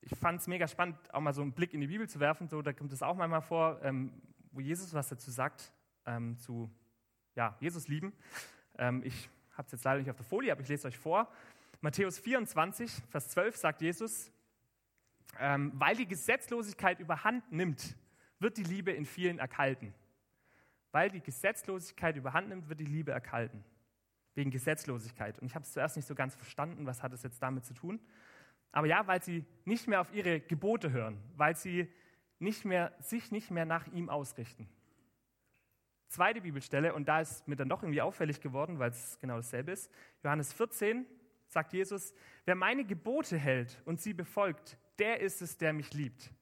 ich 0.00 0.12
fand 0.16 0.40
es 0.40 0.48
mega 0.48 0.66
spannend, 0.66 0.96
auch 1.14 1.20
mal 1.20 1.32
so 1.32 1.40
einen 1.40 1.52
Blick 1.52 1.72
in 1.72 1.80
die 1.80 1.86
Bibel 1.86 2.08
zu 2.08 2.18
werfen. 2.18 2.48
So, 2.48 2.62
da 2.62 2.72
kommt 2.72 2.92
es 2.92 3.00
auch 3.00 3.14
manchmal 3.14 3.42
vor, 3.42 3.80
ähm, 3.82 4.20
wo 4.50 4.60
Jesus 4.60 4.92
was 4.92 5.08
dazu 5.08 5.30
sagt, 5.30 5.72
ähm, 6.04 6.36
zu 6.36 6.68
ja, 7.36 7.56
Jesus 7.60 7.86
lieben. 7.86 8.12
Ähm, 8.76 9.02
ich 9.04 9.30
habe 9.52 9.66
es 9.66 9.72
jetzt 9.72 9.84
leider 9.84 10.00
nicht 10.00 10.10
auf 10.10 10.16
der 10.16 10.24
Folie, 10.24 10.50
aber 10.50 10.62
ich 10.62 10.68
lese 10.68 10.88
euch 10.88 10.98
vor. 10.98 11.30
Matthäus 11.80 12.18
24, 12.18 12.90
Vers 13.08 13.28
12 13.28 13.56
sagt 13.56 13.82
Jesus, 13.82 14.32
ähm, 15.38 15.70
weil 15.76 15.94
die 15.94 16.08
Gesetzlosigkeit 16.08 16.98
überhand 16.98 17.52
nimmt, 17.52 17.96
wird 18.40 18.56
die 18.56 18.64
Liebe 18.64 18.90
in 18.90 19.06
vielen 19.06 19.38
erkalten. 19.38 19.94
Weil 20.92 21.10
die 21.10 21.20
Gesetzlosigkeit 21.20 22.16
überhand 22.16 22.48
nimmt, 22.48 22.68
wird 22.68 22.80
die 22.80 22.84
Liebe 22.84 23.12
erkalten. 23.12 23.64
Wegen 24.34 24.50
Gesetzlosigkeit. 24.50 25.38
Und 25.38 25.46
ich 25.46 25.54
habe 25.54 25.64
es 25.64 25.72
zuerst 25.72 25.96
nicht 25.96 26.06
so 26.06 26.14
ganz 26.14 26.34
verstanden, 26.34 26.86
was 26.86 27.02
hat 27.02 27.12
es 27.12 27.22
jetzt 27.22 27.42
damit 27.42 27.64
zu 27.64 27.74
tun. 27.74 28.00
Aber 28.72 28.86
ja, 28.86 29.06
weil 29.06 29.22
sie 29.22 29.44
nicht 29.64 29.88
mehr 29.88 30.00
auf 30.00 30.12
ihre 30.12 30.40
Gebote 30.40 30.92
hören, 30.92 31.20
weil 31.36 31.56
sie 31.56 31.92
nicht 32.38 32.64
mehr, 32.64 32.92
sich 33.00 33.30
nicht 33.30 33.50
mehr 33.50 33.64
nach 33.64 33.86
ihm 33.88 34.08
ausrichten. 34.08 34.68
Zweite 36.08 36.40
Bibelstelle, 36.40 36.94
und 36.94 37.08
da 37.08 37.20
ist 37.20 37.46
mir 37.46 37.56
dann 37.56 37.68
doch 37.68 37.82
irgendwie 37.82 38.02
auffällig 38.02 38.40
geworden, 38.40 38.78
weil 38.78 38.90
es 38.90 39.18
genau 39.20 39.36
dasselbe 39.36 39.72
ist. 39.72 39.90
Johannes 40.24 40.52
14 40.52 41.06
sagt 41.46 41.72
Jesus, 41.72 42.14
wer 42.46 42.54
meine 42.54 42.84
Gebote 42.84 43.38
hält 43.38 43.80
und 43.84 44.00
sie 44.00 44.12
befolgt, 44.12 44.76
der 44.98 45.20
ist 45.20 45.42
es, 45.42 45.56
der 45.56 45.72
mich 45.72 45.92
liebt. 45.94 46.32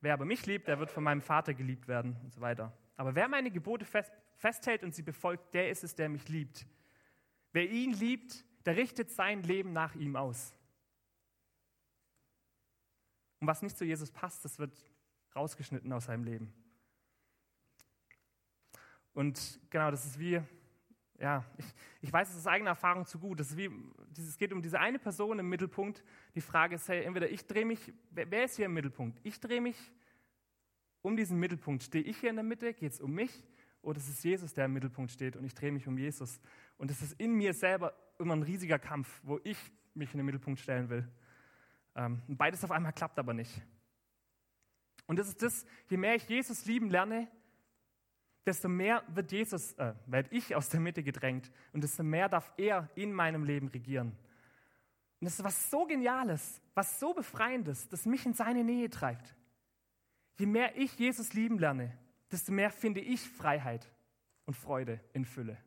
Wer 0.00 0.14
aber 0.14 0.24
mich 0.24 0.46
liebt, 0.46 0.68
der 0.68 0.78
wird 0.78 0.90
von 0.90 1.04
meinem 1.04 1.20
Vater 1.20 1.54
geliebt 1.54 1.88
werden 1.88 2.16
und 2.22 2.32
so 2.32 2.40
weiter. 2.40 2.72
Aber 3.00 3.14
wer 3.14 3.28
meine 3.28 3.50
Gebote 3.50 3.86
fest, 3.86 4.12
festhält 4.34 4.82
und 4.82 4.94
sie 4.94 5.00
befolgt, 5.00 5.54
der 5.54 5.70
ist 5.70 5.84
es, 5.84 5.94
der 5.94 6.10
mich 6.10 6.28
liebt. 6.28 6.66
Wer 7.50 7.66
ihn 7.70 7.94
liebt, 7.94 8.44
der 8.66 8.76
richtet 8.76 9.10
sein 9.10 9.42
Leben 9.42 9.72
nach 9.72 9.94
ihm 9.94 10.16
aus. 10.16 10.54
Und 13.38 13.46
was 13.46 13.62
nicht 13.62 13.78
zu 13.78 13.86
Jesus 13.86 14.10
passt, 14.10 14.44
das 14.44 14.58
wird 14.58 14.76
rausgeschnitten 15.34 15.90
aus 15.94 16.04
seinem 16.04 16.24
Leben. 16.24 16.52
Und 19.14 19.58
genau, 19.70 19.90
das 19.90 20.04
ist 20.04 20.18
wie, 20.18 20.42
ja, 21.18 21.42
ich, 21.56 21.64
ich 22.02 22.12
weiß 22.12 22.28
es 22.28 22.36
aus 22.36 22.46
eigener 22.48 22.72
Erfahrung 22.72 23.06
zu 23.06 23.18
gut. 23.18 23.40
Das 23.40 23.50
ist 23.50 23.56
wie, 23.56 23.70
es 24.14 24.36
geht 24.36 24.52
um 24.52 24.60
diese 24.60 24.78
eine 24.78 24.98
Person 24.98 25.38
im 25.38 25.48
Mittelpunkt. 25.48 26.04
Die 26.34 26.42
Frage 26.42 26.74
ist, 26.74 26.86
hey, 26.86 27.04
entweder 27.04 27.30
ich 27.30 27.46
drehe 27.46 27.64
mich, 27.64 27.94
wer, 28.10 28.30
wer 28.30 28.44
ist 28.44 28.56
hier 28.56 28.66
im 28.66 28.74
Mittelpunkt? 28.74 29.18
Ich 29.22 29.40
drehe 29.40 29.62
mich 29.62 29.90
um 31.02 31.16
diesen 31.16 31.38
Mittelpunkt. 31.38 31.82
Stehe 31.82 32.04
ich 32.04 32.18
hier 32.18 32.30
in 32.30 32.36
der 32.36 32.44
Mitte? 32.44 32.74
Geht 32.74 32.92
es 32.92 33.00
um 33.00 33.12
mich? 33.12 33.44
Oder 33.82 33.98
ist 33.98 34.08
es 34.08 34.22
Jesus, 34.22 34.52
der 34.52 34.66
im 34.66 34.74
Mittelpunkt 34.74 35.10
steht 35.10 35.36
und 35.36 35.44
ich 35.44 35.54
drehe 35.54 35.72
mich 35.72 35.86
um 35.86 35.96
Jesus? 35.96 36.40
Und 36.76 36.90
es 36.90 37.00
ist 37.00 37.18
in 37.20 37.34
mir 37.34 37.54
selber 37.54 37.94
immer 38.18 38.36
ein 38.36 38.42
riesiger 38.42 38.78
Kampf, 38.78 39.20
wo 39.22 39.40
ich 39.42 39.58
mich 39.94 40.12
in 40.12 40.18
den 40.18 40.26
Mittelpunkt 40.26 40.60
stellen 40.60 40.88
will. 40.90 41.08
Ähm, 41.96 42.20
beides 42.28 42.62
auf 42.62 42.70
einmal 42.70 42.92
klappt 42.92 43.18
aber 43.18 43.32
nicht. 43.32 43.62
Und 45.06 45.18
das 45.18 45.28
ist 45.28 45.42
das, 45.42 45.66
je 45.88 45.96
mehr 45.96 46.14
ich 46.14 46.28
Jesus 46.28 46.66
lieben 46.66 46.90
lerne, 46.90 47.28
desto 48.46 48.68
mehr 48.68 49.02
wird 49.08 49.32
Jesus, 49.32 49.72
äh, 49.74 49.94
werde 50.06 50.28
ich 50.34 50.54
aus 50.54 50.68
der 50.68 50.80
Mitte 50.80 51.02
gedrängt 51.02 51.50
und 51.72 51.82
desto 51.82 52.02
mehr 52.02 52.28
darf 52.28 52.52
er 52.56 52.88
in 52.94 53.12
meinem 53.12 53.44
Leben 53.44 53.68
regieren. 53.68 54.08
Und 55.20 55.24
das 55.24 55.34
ist 55.38 55.44
was 55.44 55.70
so 55.70 55.84
Geniales, 55.86 56.62
was 56.74 56.98
so 57.00 57.12
Befreiendes, 57.12 57.88
das 57.88 58.06
mich 58.06 58.24
in 58.24 58.34
seine 58.34 58.64
Nähe 58.64 58.88
treibt. 58.88 59.34
Je 60.40 60.46
mehr 60.46 60.74
ich 60.74 60.98
Jesus 60.98 61.34
lieben 61.34 61.58
lerne, 61.58 61.94
desto 62.32 62.50
mehr 62.50 62.70
finde 62.70 63.00
ich 63.00 63.20
Freiheit 63.20 63.86
und 64.46 64.54
Freude 64.54 64.98
in 65.12 65.26
Fülle. 65.26 65.58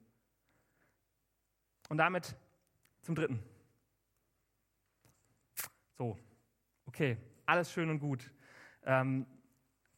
Und 1.89 1.99
damit 1.99 2.35
zum 3.03 3.13
dritten. 3.13 3.43
So, 5.95 6.17
okay, 6.87 7.17
alles 7.45 7.71
schön 7.71 7.87
und 7.91 7.99
gut. 7.99 8.31
Ähm, 8.81 9.27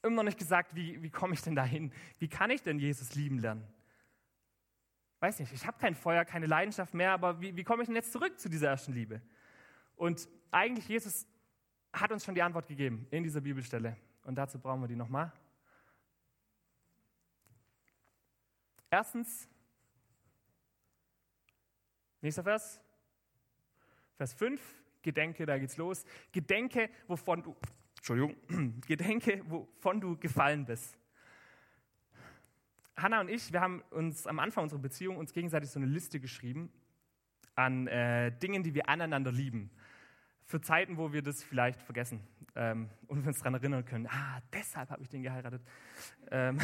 immer 0.04 0.18
noch 0.18 0.24
nicht 0.24 0.40
gesagt, 0.40 0.76
wie, 0.76 1.02
wie 1.02 1.10
komme 1.10 1.36
ich 1.36 1.42
denn 1.42 1.56
dahin? 1.56 1.94
Wie 2.20 2.28
kann 2.28 2.50
ich 2.50 2.62
denn 2.62 2.78
Jesus 2.78 3.16
lieben 3.16 3.40
lernen? 3.40 3.66
Weiß 5.22 5.40
nicht, 5.40 5.54
ich 5.54 5.66
habe 5.66 5.78
kein 5.80 5.96
Feuer, 5.96 6.26
keine 6.26 6.48
Leidenschaft 6.48 6.94
mehr, 6.94 7.14
aber 7.14 7.40
wie, 7.40 7.56
wie 7.56 7.64
komme 7.64 7.84
ich 7.84 7.88
denn 7.88 7.96
jetzt 7.96 8.12
zurück 8.12 8.38
zu 8.38 8.50
dieser 8.50 8.68
ersten 8.72 8.92
Liebe? 8.92 9.22
Und 9.96 10.28
eigentlich, 10.52 10.90
Jesus 10.90 11.26
hat 11.94 12.12
uns 12.12 12.26
schon 12.26 12.36
die 12.36 12.42
Antwort 12.42 12.68
gegeben 12.68 13.08
in 13.10 13.24
dieser 13.24 13.40
Bibelstelle. 13.40 13.96
Und 14.26 14.36
dazu 14.36 14.60
brauchen 14.60 14.82
wir 14.82 14.88
die 14.88 14.96
nochmal. 14.96 15.32
Erstens, 18.90 19.48
nächster 22.22 22.44
Vers, 22.44 22.82
Vers 24.18 24.34
5, 24.34 24.62
Gedenke, 25.02 25.46
da 25.46 25.58
geht's 25.58 25.78
los. 25.78 26.06
Gedenke, 26.32 26.90
wovon 27.08 27.44
du, 27.44 27.56
Entschuldigung, 27.98 28.82
gedenke, 28.88 29.44
wovon 29.48 30.02
du 30.02 30.18
gefallen 30.18 30.66
bist. 30.66 30.98
Hannah 32.98 33.22
und 33.22 33.30
ich, 33.30 33.52
wir 33.52 33.62
haben 33.62 33.82
uns 33.92 34.26
am 34.26 34.40
Anfang 34.40 34.64
unserer 34.64 34.80
Beziehung 34.80 35.18
uns 35.18 35.34
gegenseitig 35.34 35.70
so 35.70 35.80
eine 35.80 35.88
Liste 35.88 36.20
geschrieben 36.20 36.72
an 37.56 37.88
äh, 37.88 38.32
Dingen, 38.38 38.64
die 38.64 38.74
wir 38.74 38.90
aneinander 38.90 39.32
lieben. 39.32 39.70
Für 40.46 40.62
Zeiten, 40.62 40.98
wo 40.98 41.12
wir 41.12 41.22
das 41.22 41.44
vielleicht 41.44 41.82
vergessen 41.82 42.22
ähm, 42.56 42.90
und 43.08 43.26
uns 43.26 43.40
daran 43.40 43.56
erinnern 43.56 43.84
können. 43.84 44.08
Ah, 44.08 44.42
deshalb 44.54 44.90
habe 44.90 45.02
ich 45.02 45.10
den 45.10 45.24
geheiratet. 45.24 45.62
Ähm, 46.30 46.60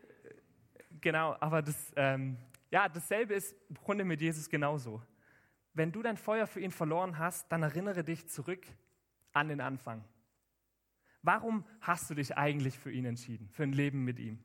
genau, 1.00 1.36
aber 1.40 1.62
das, 1.62 1.92
ähm, 1.96 2.38
ja, 2.70 2.88
dasselbe 2.88 3.34
ist 3.34 3.54
im 3.68 3.76
Grunde 3.76 4.04
mit 4.04 4.20
Jesus 4.20 4.48
genauso. 4.48 5.02
Wenn 5.74 5.92
du 5.92 6.02
dein 6.02 6.16
Feuer 6.16 6.46
für 6.46 6.60
ihn 6.60 6.70
verloren 6.70 7.18
hast, 7.18 7.52
dann 7.52 7.62
erinnere 7.62 8.02
dich 8.02 8.28
zurück 8.28 8.66
an 9.32 9.48
den 9.48 9.60
Anfang. 9.60 10.02
Warum 11.22 11.64
hast 11.80 12.08
du 12.08 12.14
dich 12.14 12.36
eigentlich 12.36 12.78
für 12.78 12.90
ihn 12.90 13.04
entschieden, 13.04 13.48
für 13.50 13.64
ein 13.64 13.72
Leben 13.72 14.04
mit 14.04 14.18
ihm? 14.18 14.42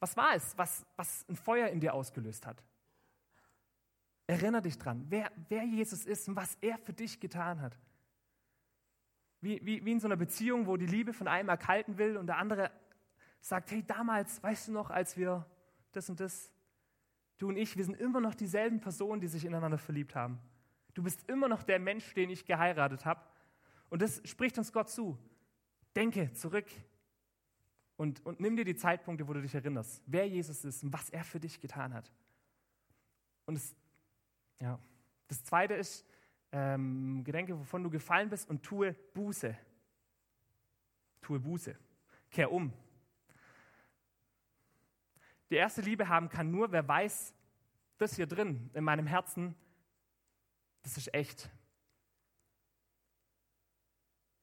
Was 0.00 0.16
war 0.16 0.34
es, 0.34 0.56
was, 0.58 0.86
was 0.96 1.26
ein 1.28 1.36
Feuer 1.36 1.68
in 1.68 1.80
dir 1.80 1.94
ausgelöst 1.94 2.46
hat? 2.46 2.62
Erinnere 4.28 4.60
dich 4.60 4.76
dran, 4.76 5.06
wer, 5.08 5.32
wer 5.48 5.64
Jesus 5.64 6.04
ist 6.04 6.28
und 6.28 6.36
was 6.36 6.54
er 6.60 6.76
für 6.76 6.92
dich 6.92 7.18
getan 7.18 7.62
hat. 7.62 7.78
Wie, 9.40 9.58
wie, 9.64 9.82
wie 9.82 9.92
in 9.92 10.00
so 10.00 10.06
einer 10.06 10.16
Beziehung, 10.16 10.66
wo 10.66 10.76
die 10.76 10.86
Liebe 10.86 11.14
von 11.14 11.26
einem 11.26 11.48
erkalten 11.48 11.96
will 11.96 12.18
und 12.18 12.26
der 12.26 12.36
andere 12.36 12.70
sagt, 13.40 13.70
hey, 13.70 13.82
damals, 13.82 14.42
weißt 14.42 14.68
du 14.68 14.72
noch, 14.72 14.90
als 14.90 15.16
wir 15.16 15.46
das 15.92 16.10
und 16.10 16.20
das, 16.20 16.52
du 17.38 17.48
und 17.48 17.56
ich, 17.56 17.74
wir 17.78 17.84
sind 17.84 17.98
immer 17.98 18.20
noch 18.20 18.34
dieselben 18.34 18.80
Personen, 18.80 19.22
die 19.22 19.28
sich 19.28 19.46
ineinander 19.46 19.78
verliebt 19.78 20.14
haben. 20.14 20.38
Du 20.92 21.02
bist 21.02 21.26
immer 21.26 21.48
noch 21.48 21.62
der 21.62 21.78
Mensch, 21.78 22.12
den 22.12 22.28
ich 22.28 22.44
geheiratet 22.44 23.06
habe. 23.06 23.22
Und 23.88 24.02
das 24.02 24.20
spricht 24.28 24.58
uns 24.58 24.74
Gott 24.74 24.90
zu. 24.90 25.16
Denke 25.96 26.34
zurück 26.34 26.66
und, 27.96 28.24
und 28.26 28.40
nimm 28.40 28.56
dir 28.56 28.66
die 28.66 28.76
Zeitpunkte, 28.76 29.26
wo 29.26 29.32
du 29.32 29.40
dich 29.40 29.54
erinnerst, 29.54 30.02
wer 30.04 30.28
Jesus 30.28 30.66
ist 30.66 30.84
und 30.84 30.92
was 30.92 31.08
er 31.08 31.24
für 31.24 31.40
dich 31.40 31.60
getan 31.60 31.94
hat. 31.94 32.12
Und 33.46 33.54
das, 33.54 33.74
ja, 34.60 34.78
das 35.28 35.44
Zweite 35.44 35.74
ist, 35.74 36.06
ähm, 36.52 37.22
gedenke, 37.24 37.58
wovon 37.58 37.82
du 37.82 37.90
gefallen 37.90 38.30
bist 38.30 38.48
und 38.48 38.62
tue 38.62 38.94
Buße. 39.14 39.56
Tue 41.20 41.38
Buße. 41.38 41.76
Kehr 42.30 42.50
um. 42.50 42.72
Die 45.50 45.56
erste 45.56 45.80
Liebe 45.80 46.08
haben 46.08 46.28
kann 46.28 46.50
nur, 46.50 46.72
wer 46.72 46.86
weiß, 46.86 47.34
das 47.98 48.16
hier 48.16 48.26
drin 48.26 48.70
in 48.74 48.84
meinem 48.84 49.06
Herzen, 49.06 49.54
das 50.82 50.96
ist 50.96 51.12
echt. 51.12 51.50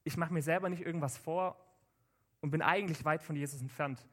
Ich 0.04 0.18
mache 0.18 0.34
mir 0.34 0.42
selber 0.42 0.70
nicht 0.70 0.82
irgendwas 0.82 1.18
vor 1.18 1.60
und 2.42 2.52
bin 2.52 2.62
eigentlich 2.62 3.04
weit 3.06 3.24
von 3.24 3.36
Jesus 3.36 3.62
entfernt. 3.62 4.08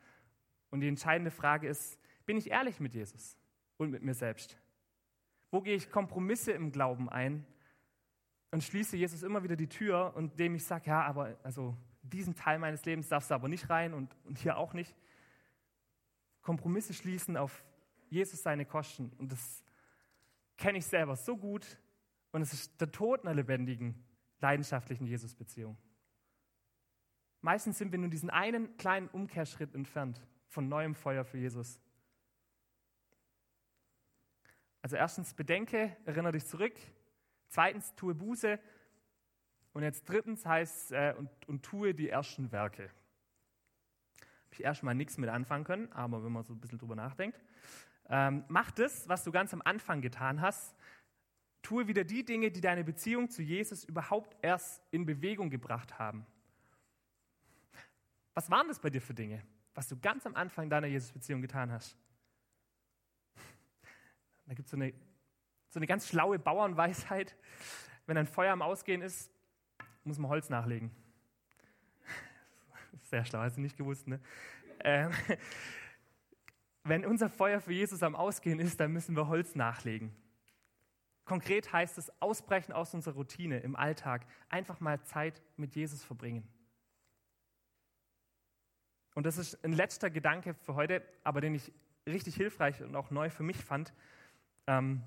Und 0.71 0.81
die 0.81 0.88
entscheidende 0.88 1.31
Frage 1.31 1.69
ist, 1.69 1.99
bin 2.25 2.37
ich 2.37 2.51
ehrlich 2.51 2.81
mit 2.81 2.95
Jesus 2.95 3.37
und 3.77 3.91
mit 3.91 4.03
mir 4.03 4.15
selbst? 4.15 4.57
Wo 5.53 5.61
gehe 5.61 5.77
ich 5.77 5.91
Kompromisse 5.91 6.53
im 6.53 6.73
Glauben 6.73 7.11
ein 7.11 7.47
und 8.51 8.65
schließe 8.65 8.97
Jesus 8.97 9.23
immer 9.23 9.45
wieder 9.45 9.55
die 9.55 9.69
Tür 9.69 10.15
und 10.17 10.41
dem 10.41 10.55
ich 10.55 10.65
sage, 10.65 10.87
ja, 10.87 11.03
aber 11.03 11.37
also 11.43 11.77
diesen 12.03 12.35
Teil 12.35 12.59
meines 12.59 12.85
Lebens 12.87 13.09
darfst 13.09 13.31
du 13.31 13.35
aber 13.35 13.49
nicht 13.49 13.69
rein 13.69 13.93
und, 13.93 14.17
und 14.25 14.38
hier 14.38 14.57
auch 14.57 14.73
nicht. 14.73 14.97
Kompromisse 16.41 16.95
schließen 16.95 17.37
auf 17.37 17.65
Jesus 18.09 18.43
seine 18.43 18.65
Kosten. 18.65 19.12
Und 19.19 19.31
das 19.31 19.62
kenne 20.57 20.79
ich 20.79 20.87
selber 20.87 21.17
so 21.17 21.37
gut. 21.37 21.79
Und 22.33 22.41
es 22.41 22.55
ist 22.55 22.81
der 22.81 22.91
Tod 22.91 23.21
einer 23.21 23.35
lebendigen, 23.35 23.95
leidenschaftlichen 24.41 25.07
Jesus-Beziehung. 25.07 25.77
Meistens 27.43 27.77
sind 27.77 27.93
wir 27.93 27.99
nur 27.99 28.09
diesen 28.09 28.31
einen 28.31 28.75
kleinen 28.79 29.09
Umkehrschritt 29.09 29.75
entfernt 29.75 30.19
von 30.49 30.69
neuem 30.69 30.95
Feuer 30.95 31.25
für 31.25 31.37
Jesus. 31.37 31.79
Also 34.83 34.97
erstens, 34.97 35.33
bedenke, 35.35 35.97
erinnere 36.05 36.33
dich 36.33 36.47
zurück. 36.47 36.75
Zweitens, 37.49 37.95
tue 37.95 38.14
Buße. 38.14 38.59
Und 39.73 39.83
jetzt 39.83 40.09
drittens 40.09 40.45
heißt 40.45 40.92
äh, 40.92 41.14
und, 41.16 41.31
und 41.49 41.62
tue 41.62 41.95
die 41.95 42.11
ersten 42.11 42.53
Werke 42.53 42.90
ich 44.53 44.64
erstmal 44.64 44.95
nichts 44.95 45.18
mit 45.18 45.31
anfangen 45.31 45.64
können, 45.64 45.92
aber 45.92 46.25
wenn 46.25 46.33
man 46.33 46.45
so 46.45 46.53
ein 46.53 46.61
bisschen 46.61 46.79
drüber 46.79 46.95
nachdenkt. 46.95 47.40
Ähm, 48.09 48.45
mach 48.49 48.71
das, 48.71 49.09
was 49.09 49.25
du 49.25 49.33
ganz 49.33 49.53
am 49.55 49.62
Anfang 49.62 50.01
getan 50.01 50.40
hast. 50.40 50.75
Tue 51.62 51.87
wieder 51.87 52.05
die 52.05 52.25
Dinge, 52.25 52.51
die 52.51 52.61
deine 52.61 52.85
Beziehung 52.85 53.31
zu 53.31 53.42
Jesus 53.42 53.85
überhaupt 53.85 54.37
erst 54.42 54.83
in 54.90 55.07
Bewegung 55.07 55.49
gebracht 55.49 55.99
haben. 55.99 56.27
Was 58.35 58.51
waren 58.51 58.68
das 58.68 58.81
bei 58.81 58.90
dir 58.90 59.01
für 59.01 59.14
Dinge, 59.14 59.42
was 59.75 59.88
du 59.88 59.99
ganz 59.99 60.27
am 60.27 60.35
Anfang 60.35 60.68
deiner 60.68 60.88
Jesus-Beziehung 60.88 61.40
getan 61.40 61.71
hast? 61.71 61.97
Da 64.47 64.55
gibt 64.55 64.67
es 64.67 64.71
so 64.71 64.77
eine, 64.77 64.93
so 65.71 65.79
eine 65.79 65.87
ganz 65.87 66.09
schlaue 66.09 66.39
Bauernweisheit. 66.39 67.37
Wenn 68.07 68.17
ein 68.17 68.27
Feuer 68.27 68.53
am 68.53 68.63
Ausgehen 68.63 69.03
ist, 69.03 69.31
muss 70.05 70.19
man 70.19 70.31
Holz 70.31 70.51
nachlegen. 70.51 70.91
Sehr 73.03 73.25
schlau, 73.25 73.41
hast 73.41 73.57
du 73.57 73.61
nicht 73.61 73.77
gewusst, 73.77 74.09
ne? 74.09 74.21
Ähm, 74.81 75.11
wenn 76.85 77.07
unser 77.07 77.29
Feuer 77.29 77.61
für 77.61 77.73
Jesus 77.73 78.03
am 78.03 78.17
Ausgehen 78.17 78.59
ist, 78.59 78.81
dann 78.81 78.93
müssen 78.93 79.17
wir 79.17 79.29
Holz 79.29 79.55
nachlegen. 79.55 80.15
Konkret 81.25 81.73
heißt 81.73 81.99
es 81.99 82.11
ausbrechen 82.21 82.73
aus 82.73 82.95
unserer 82.95 83.15
Routine 83.15 83.61
im 83.61 83.77
Alltag, 83.77 84.27
einfach 84.49 84.81
mal 84.81 85.01
Zeit 85.03 85.41
mit 85.57 85.75
Jesus 85.77 86.03
verbringen. 86.03 86.47
Und 89.15 89.25
das 89.25 89.37
ist 89.37 89.63
ein 89.65 89.73
letzter 89.73 90.11
Gedanke 90.11 90.55
für 90.55 90.75
heute, 90.75 91.03
aber 91.23 91.41
den 91.41 91.55
ich 91.55 91.73
richtig 92.07 92.35
hilfreich 92.35 92.83
und 92.83 92.97
auch 92.97 93.11
neu 93.11 93.31
für 93.31 93.43
mich 93.43 93.59
fand. 93.65 93.93
Ähm, 94.79 95.03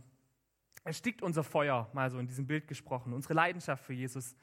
erstickt 0.84 1.21
unser 1.21 1.43
Feuer, 1.43 1.89
mal 1.93 2.10
so 2.12 2.19
in 2.19 2.28
diesem 2.28 2.45
Bild 2.45 2.67
gesprochen, 2.67 3.13
unsere 3.13 3.34
Leidenschaft 3.34 3.84
für 3.84 3.93
Jesus, 3.93 4.36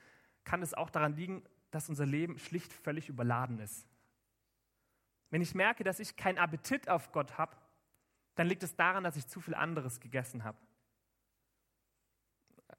kann 0.44 0.62
es 0.62 0.74
auch 0.74 0.90
daran 0.90 1.14
liegen, 1.14 1.42
dass 1.70 1.88
unser 1.88 2.04
Leben 2.04 2.38
schlicht 2.38 2.72
völlig 2.72 3.08
überladen 3.08 3.58
ist. 3.60 3.86
Wenn 5.30 5.40
ich 5.40 5.54
merke, 5.54 5.84
dass 5.84 6.00
ich 6.00 6.16
keinen 6.16 6.38
Appetit 6.38 6.88
auf 6.88 7.12
Gott 7.12 7.38
habe, 7.38 7.56
dann 8.34 8.48
liegt 8.48 8.62
es 8.62 8.74
daran, 8.74 9.04
dass 9.04 9.16
ich 9.16 9.26
zu 9.28 9.40
viel 9.40 9.54
anderes 9.54 10.00
gegessen 10.00 10.42
habe. 10.44 10.58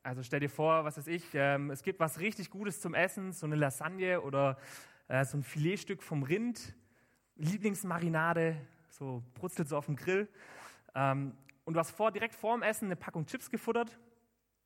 Also 0.02 0.22
stell 0.24 0.42
dir 0.42 0.50
vor, 0.50 0.84
was 0.84 0.98
weiß 0.98 1.08
ich, 1.08 1.24
ähm, 1.34 1.72
es 1.72 1.82
gibt 1.84 2.00
was 2.00 2.20
richtig 2.20 2.50
Gutes 2.50 2.82
zum 2.82 2.94
Essen, 2.94 3.32
so 3.32 3.46
eine 3.46 3.56
Lasagne 3.56 4.22
oder 4.22 4.58
äh, 5.08 5.24
so 5.24 5.38
ein 5.38 5.44
Filetstück 5.44 6.04
vom 6.04 6.24
Rind, 6.24 6.76
Lieblingsmarinade, 7.36 8.58
so 8.90 9.24
brutzelt 9.34 9.70
so 9.70 9.78
auf 9.78 9.86
dem 9.86 9.96
Grill. 9.96 10.28
Ähm, 10.94 11.38
und 11.66 11.74
du 11.74 11.80
hast 11.80 11.92
vor, 11.92 12.12
direkt 12.12 12.36
vor 12.36 12.58
dem 12.58 12.64
Essen 12.64 12.86
eine 12.86 12.96
Packung 12.96 13.26
Chips 13.26 13.50
gefuttert, 13.50 13.98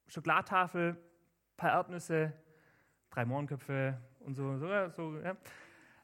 Schokoladtafel, 0.08 0.98
paar 1.56 1.72
Erdnüsse, 1.72 2.34
drei 3.10 3.26
Mohrenköpfe 3.26 4.00
und 4.20 4.36
so, 4.36 4.58
so, 4.58 4.90
so 4.90 5.20
ja. 5.20 5.36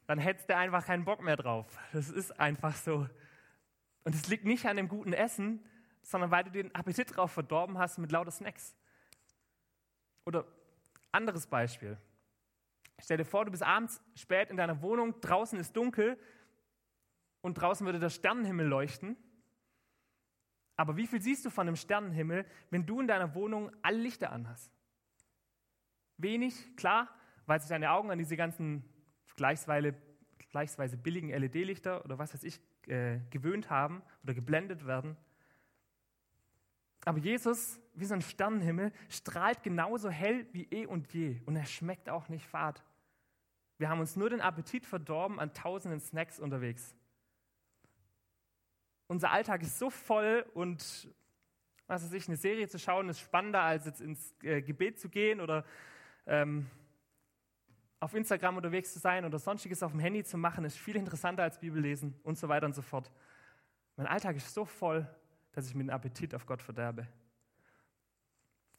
dann 0.08 0.20
hättest 0.20 0.50
du 0.50 0.56
einfach 0.56 0.86
keinen 0.86 1.06
Bock 1.06 1.22
mehr 1.22 1.36
drauf. 1.36 1.66
Das 1.94 2.10
ist 2.10 2.40
einfach 2.40 2.76
so. 2.76 3.08
Und 4.04 4.16
es 4.16 4.28
liegt 4.28 4.46
nicht 4.46 4.66
an 4.66 4.78
dem 4.78 4.88
guten 4.88 5.14
Essen, 5.14 5.64
sondern 6.02 6.32
weil 6.32 6.44
du 6.44 6.52
den 6.52 6.74
Appetit 6.76 7.16
drauf 7.16 7.32
verdorben 7.32 7.78
hast 7.78 7.98
mit 7.98 8.12
lauter 8.12 8.32
Snacks. 8.32 8.76
Oder 10.26 10.46
anderes 11.12 11.48
Beispiel. 11.48 11.98
Stell 13.00 13.18
dir 13.18 13.26
vor, 13.26 13.46
du 13.46 13.52
bist 13.52 13.64
abends 13.64 14.02
spät 14.16 14.50
in 14.50 14.58
deiner 14.58 14.82
Wohnung, 14.82 15.20
draußen 15.22 15.60
ist 15.60 15.76
dunkel 15.76 16.18
und 17.42 17.56
draußen 17.56 17.86
würde 17.86 18.00
der 18.00 18.10
Sternenhimmel 18.10 18.66
leuchten. 18.66 19.18
Aber 20.84 20.98
wie 20.98 21.08
viel 21.08 21.22
siehst 21.22 21.46
du 21.46 21.50
von 21.50 21.66
dem 21.66 21.78
Sternenhimmel, 21.78 22.46
wenn 22.70 22.86
du 22.86 23.00
in 23.00 23.08
deiner 23.08 23.34
Wohnung 23.36 23.72
alle 23.82 24.00
Lichter 24.00 24.34
anhast? 24.34 24.70
Wenig, 26.18 26.76
klar, 26.76 27.08
weil 27.46 27.62
sich 27.62 27.70
deine 27.70 27.92
Augen 27.92 28.12
an 28.12 28.18
diese 28.18 28.36
ganzen 28.36 28.84
vergleichsweise, 29.24 29.96
vergleichsweise 30.40 30.98
billigen 30.98 31.30
LED-Lichter 31.30 32.04
oder 32.04 32.20
was 32.20 32.34
weiß 32.34 32.44
ich 32.44 32.60
äh, 32.88 33.20
gewöhnt 33.30 33.70
haben 33.70 34.02
oder 34.24 34.34
geblendet 34.34 34.86
werden. 34.86 35.16
Aber 37.06 37.20
Jesus, 37.20 37.80
wie 37.94 38.04
so 38.04 38.16
ein 38.16 38.22
Sternenhimmel, 38.22 38.92
strahlt 39.08 39.64
genauso 39.64 40.10
hell 40.10 40.46
wie 40.52 40.68
eh 40.70 40.86
und 40.86 41.14
je 41.14 41.40
und 41.46 41.56
er 41.56 41.66
schmeckt 41.66 42.10
auch 42.10 42.28
nicht 42.28 42.46
fad. 42.46 42.84
Wir 43.78 43.88
haben 43.88 44.02
uns 44.02 44.18
nur 44.18 44.30
den 44.30 44.42
Appetit 44.42 44.86
verdorben 44.86 45.40
an 45.40 45.54
tausenden 45.54 46.02
Snacks 46.02 46.42
unterwegs. 46.42 46.94
Unser 49.08 49.32
Alltag 49.32 49.62
ist 49.62 49.78
so 49.78 49.90
voll 49.90 50.46
und 50.54 51.10
was 51.88 52.04
weiß 52.04 52.14
ich, 52.14 52.28
eine 52.28 52.38
Serie 52.38 52.68
zu 52.68 52.80
schauen 52.80 53.10
ist 53.10 53.20
spannender, 53.20 53.62
als 53.62 53.86
jetzt 53.86 54.02
ins 54.02 54.34
äh, 54.42 54.62
Gebet 54.62 55.00
zu 55.00 55.10
gehen 55.10 55.42
oder 55.42 55.66
ähm, 56.26 56.68
auf 58.00 58.14
Instagram 58.14 58.58
unterwegs 58.58 58.94
zu 58.94 59.00
sein 59.00 59.26
oder 59.26 59.40
sonstiges 59.40 59.84
auf 59.84 59.92
dem 59.92 60.00
Handy 60.00 60.24
zu 60.24 60.38
machen, 60.38 60.66
ist 60.66 60.78
viel 60.78 60.96
interessanter 60.96 61.44
als 61.44 61.60
Bibel 61.60 61.82
lesen 61.82 62.20
und 62.24 62.38
so 62.38 62.50
weiter 62.50 62.66
und 62.66 62.74
so 62.74 62.82
fort. 62.82 63.12
Mein 63.96 64.08
Alltag 64.08 64.36
ist 64.36 64.54
so 64.54 64.66
voll, 64.66 65.08
dass 65.54 65.68
ich 65.68 65.76
mir 65.76 65.84
den 65.84 65.90
Appetit 65.90 66.34
auf 66.34 66.46
Gott 66.46 66.62
verderbe. 66.62 67.08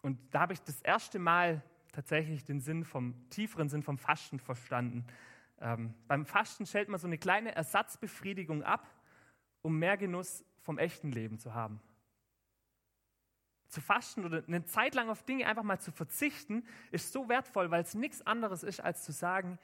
Und 0.02 0.18
da 0.34 0.40
habe 0.40 0.52
ich 0.52 0.60
das 0.60 0.82
erste 0.82 1.18
Mal 1.18 1.62
tatsächlich 1.92 2.44
den 2.44 2.60
Sinn 2.60 2.84
vom 2.84 3.14
tieferen 3.30 3.68
Sinn 3.68 3.82
vom 3.82 3.96
Fasten 3.96 4.38
verstanden. 4.38 5.06
Ähm, 5.60 5.94
beim 6.08 6.26
Fasten 6.26 6.66
stellt 6.66 6.88
man 6.88 7.00
so 7.00 7.06
eine 7.06 7.16
kleine 7.16 7.54
Ersatzbefriedigung 7.54 8.62
ab, 8.62 8.86
um 9.64 9.78
mehr 9.78 9.96
Genuss 9.96 10.44
vom 10.60 10.78
echten 10.78 11.10
Leben 11.10 11.38
zu 11.38 11.54
haben. 11.54 11.80
Zu 13.68 13.80
fasten 13.80 14.24
oder 14.24 14.44
eine 14.46 14.64
Zeit 14.66 14.94
lang 14.94 15.08
auf 15.08 15.24
Dinge 15.24 15.46
einfach 15.46 15.62
mal 15.62 15.80
zu 15.80 15.90
verzichten, 15.90 16.64
ist 16.92 17.12
so 17.12 17.30
wertvoll, 17.30 17.70
weil 17.70 17.82
es 17.82 17.94
nichts 17.94 18.24
anderes 18.26 18.62
ist, 18.62 18.80
als 18.80 19.04
zu 19.04 19.12
sagen, 19.12 19.58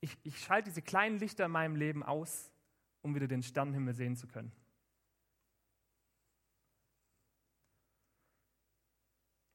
ich, 0.00 0.16
ich 0.22 0.38
schalte 0.38 0.70
diese 0.70 0.82
kleinen 0.82 1.18
Lichter 1.18 1.46
in 1.46 1.50
meinem 1.50 1.74
Leben 1.74 2.04
aus, 2.04 2.52
um 3.02 3.14
wieder 3.14 3.26
den 3.26 3.42
Sternenhimmel 3.42 3.92
sehen 3.92 4.16
zu 4.16 4.28
können. 4.28 4.52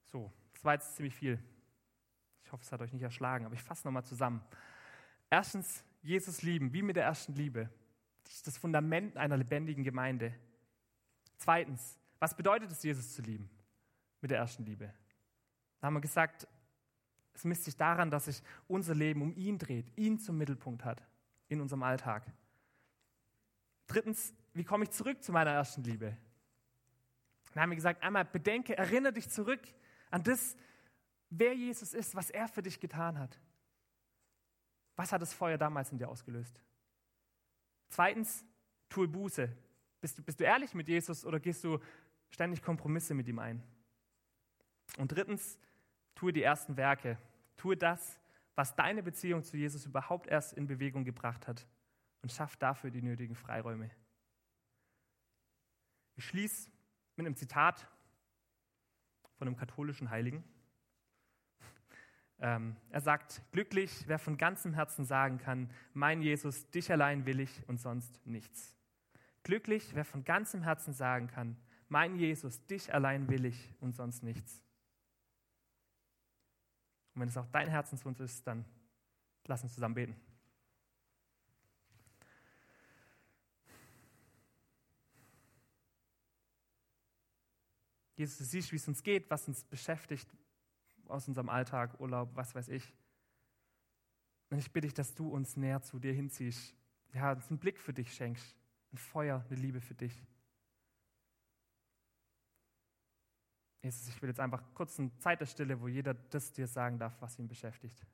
So, 0.04 0.32
das 0.54 0.64
war 0.66 0.74
jetzt 0.74 0.94
ziemlich 0.98 1.16
viel. 1.16 1.42
Ich 2.44 2.52
hoffe, 2.52 2.64
es 2.64 2.72
hat 2.72 2.82
euch 2.82 2.92
nicht 2.92 3.02
erschlagen, 3.02 3.46
aber 3.46 3.56
ich 3.56 3.64
fasse 3.64 3.88
nochmal 3.88 4.04
zusammen. 4.04 4.44
Erstens, 5.30 5.86
Jesus 6.02 6.42
lieben, 6.42 6.74
wie 6.74 6.82
mit 6.82 6.98
der 6.98 7.06
ersten 7.06 7.34
Liebe. 7.34 7.70
Das 8.26 8.34
ist 8.34 8.48
das 8.48 8.58
Fundament 8.58 9.18
einer 9.18 9.38
lebendigen 9.38 9.84
Gemeinde. 9.84 10.34
Zweitens, 11.38 11.98
was 12.20 12.36
bedeutet 12.36 12.72
es, 12.72 12.84
Jesus 12.84 13.14
zu 13.14 13.22
lieben 13.22 13.50
mit 14.22 14.32
der 14.32 14.40
ersten 14.40 14.66
Liebe? 14.66 14.94
Da 15.80 15.88
haben 15.88 15.94
wir 15.94 16.02
gesagt, 16.02 16.48
es 17.34 17.44
misst 17.44 17.66
sich 17.66 17.78
daran, 17.78 18.10
dass 18.10 18.26
sich 18.26 18.42
unser 18.68 18.96
Leben 18.96 19.22
um 19.22 19.36
ihn 19.36 19.58
dreht, 19.58 19.92
ihn 19.98 20.20
zum 20.20 20.38
Mittelpunkt 20.38 20.86
hat 20.86 21.04
in 21.48 21.62
unserem 21.62 21.84
Alltag. 21.84 22.24
Drittens, 23.88 24.34
wie 24.54 24.64
komme 24.64 24.86
ich 24.86 24.92
zurück 24.92 25.22
zu 25.24 25.32
meiner 25.32 25.52
ersten 25.52 25.84
Liebe? 25.84 26.18
Dann 27.54 27.64
haben 27.64 27.70
wir 27.70 27.76
gesagt, 27.76 28.04
einmal 28.04 28.26
bedenke, 28.26 28.78
erinnere 28.78 29.14
dich 29.14 29.30
zurück 29.30 29.62
an 30.12 30.24
das, 30.24 30.56
wer 31.30 31.54
Jesus 31.54 31.94
ist, 31.94 32.16
was 32.16 32.30
er 32.30 32.48
für 32.48 32.62
dich 32.62 32.80
getan 32.80 33.20
hat. 33.20 33.40
Was 34.96 35.12
hat 35.12 35.22
das 35.22 35.34
Feuer 35.34 35.58
damals 35.58 35.92
in 35.92 35.98
dir 35.98 36.10
ausgelöst? 36.10 36.62
Zweitens, 37.90 38.46
tue 38.90 39.08
Buße. 39.08 39.50
Bist 40.02 40.18
du, 40.18 40.24
bist 40.24 40.40
du 40.40 40.44
ehrlich 40.44 40.74
mit 40.74 40.88
Jesus 40.88 41.26
oder 41.26 41.40
gehst 41.40 41.64
du 41.64 41.80
ständig 42.30 42.62
Kompromisse 42.62 43.14
mit 43.14 43.28
ihm 43.28 43.40
ein? 43.40 43.64
Und 44.98 45.12
drittens, 45.12 45.60
tue 46.14 46.34
die 46.34 46.44
ersten 46.44 46.78
Werke. 46.78 47.18
Tue 47.58 47.78
das, 47.78 48.20
was 48.56 48.76
deine 48.76 49.04
Beziehung 49.04 49.44
zu 49.44 49.58
Jesus 49.58 49.86
überhaupt 49.86 50.28
erst 50.28 50.54
in 50.54 50.68
Bewegung 50.68 51.04
gebracht 51.04 51.48
hat 51.48 51.68
und 52.22 52.32
schaff 52.32 52.56
dafür 52.58 52.90
die 52.90 53.02
nötigen 53.02 53.36
Freiräume. 53.36 53.92
Ich 56.16 56.26
schließe 56.26 56.70
mit 57.18 57.26
einem 57.26 57.36
Zitat 57.36 57.88
von 59.38 59.48
einem 59.48 59.58
katholischen 59.58 60.10
Heiligen. 60.10 60.44
Ähm, 62.40 62.76
er 62.90 63.02
sagt, 63.02 63.42
glücklich, 63.52 64.04
wer 64.08 64.20
von 64.20 64.38
ganzem 64.38 64.74
Herzen 64.74 65.06
sagen 65.06 65.38
kann, 65.38 65.70
mein 65.94 66.22
Jesus, 66.22 66.70
dich 66.70 66.92
allein 66.92 67.26
will 67.26 67.40
ich 67.40 67.68
und 67.68 67.80
sonst 67.80 68.26
nichts. 68.26 68.76
Glücklich, 69.44 69.96
wer 69.96 70.04
von 70.04 70.24
ganzem 70.26 70.64
Herzen 70.64 70.94
sagen 70.94 71.28
kann, 71.28 71.56
mein 71.88 72.16
Jesus, 72.16 72.66
dich 72.66 72.94
allein 72.94 73.30
will 73.30 73.46
ich 73.46 73.74
und 73.80 73.96
sonst 73.96 74.24
nichts. 74.24 74.62
Und 77.14 77.22
wenn 77.22 77.30
es 77.30 77.38
auch 77.38 77.48
dein 77.52 77.70
Herzenswunsch 77.70 78.20
ist, 78.20 78.46
dann 78.46 78.66
lass 79.46 79.64
uns 79.64 79.74
zusammen 79.74 79.96
beten. 79.96 80.16
Jesus, 88.18 88.38
du 88.38 88.44
siehst, 88.46 88.72
wie 88.72 88.78
es 88.78 88.88
uns 88.88 89.04
geht, 89.04 89.30
was 89.30 89.48
uns 89.48 89.64
beschäftigt 89.64 90.30
aus 91.10 91.28
unserem 91.28 91.50
Alltag, 91.50 92.00
Urlaub, 92.00 92.36
was 92.36 92.56
weiß 92.56 92.70
ich. 92.70 92.94
Und 94.50 94.60
ich 94.60 94.72
bitte 94.72 94.88
dich, 94.88 94.94
dass 94.94 95.14
du 95.14 95.28
uns 95.30 95.58
näher 95.58 95.82
zu 95.82 96.00
dir 96.00 96.14
hinziehst. 96.14 96.76
Ja, 97.14 97.32
uns 97.32 97.50
einen 97.50 97.60
Blick 97.60 97.80
für 97.80 97.94
dich 97.94 98.14
schenkst, 98.14 98.56
ein 98.94 98.98
Feuer, 98.98 99.44
eine 99.50 99.60
Liebe 99.60 99.82
für 99.82 99.96
dich. 99.96 100.26
Jesus, 103.82 104.08
ich 104.08 104.22
will 104.22 104.30
jetzt 104.30 104.40
einfach 104.40 104.64
kurz 104.74 105.00
eine 105.00 105.16
Zeit 105.18 105.42
der 105.42 105.46
Stille, 105.46 105.80
wo 105.80 105.88
jeder 105.88 106.14
das 106.14 106.52
dir 106.52 106.68
sagen 106.68 106.98
darf, 106.98 107.16
was 107.22 107.38
ihn 107.38 107.48
beschäftigt. 107.48 108.06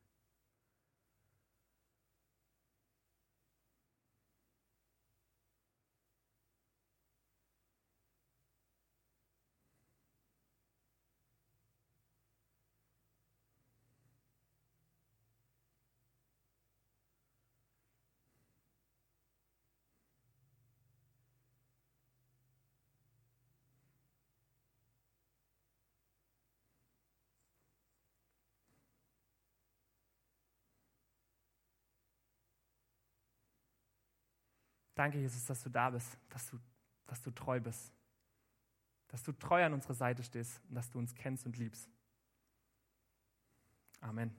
Danke, 35.02 35.18
Jesus, 35.18 35.44
dass 35.46 35.64
du 35.64 35.70
da 35.72 35.90
bist, 35.90 36.16
dass 36.30 36.48
du, 36.52 36.60
dass 37.08 37.20
du 37.24 37.32
treu 37.32 37.60
bist, 37.60 37.92
dass 39.08 39.24
du 39.24 39.32
treu 39.32 39.66
an 39.66 39.74
unserer 39.74 39.96
Seite 39.96 40.22
stehst 40.22 40.62
und 40.70 40.76
dass 40.76 40.92
du 40.92 41.00
uns 41.00 41.16
kennst 41.16 41.44
und 41.48 41.58
liebst. 41.58 41.90
Amen. 44.00 44.32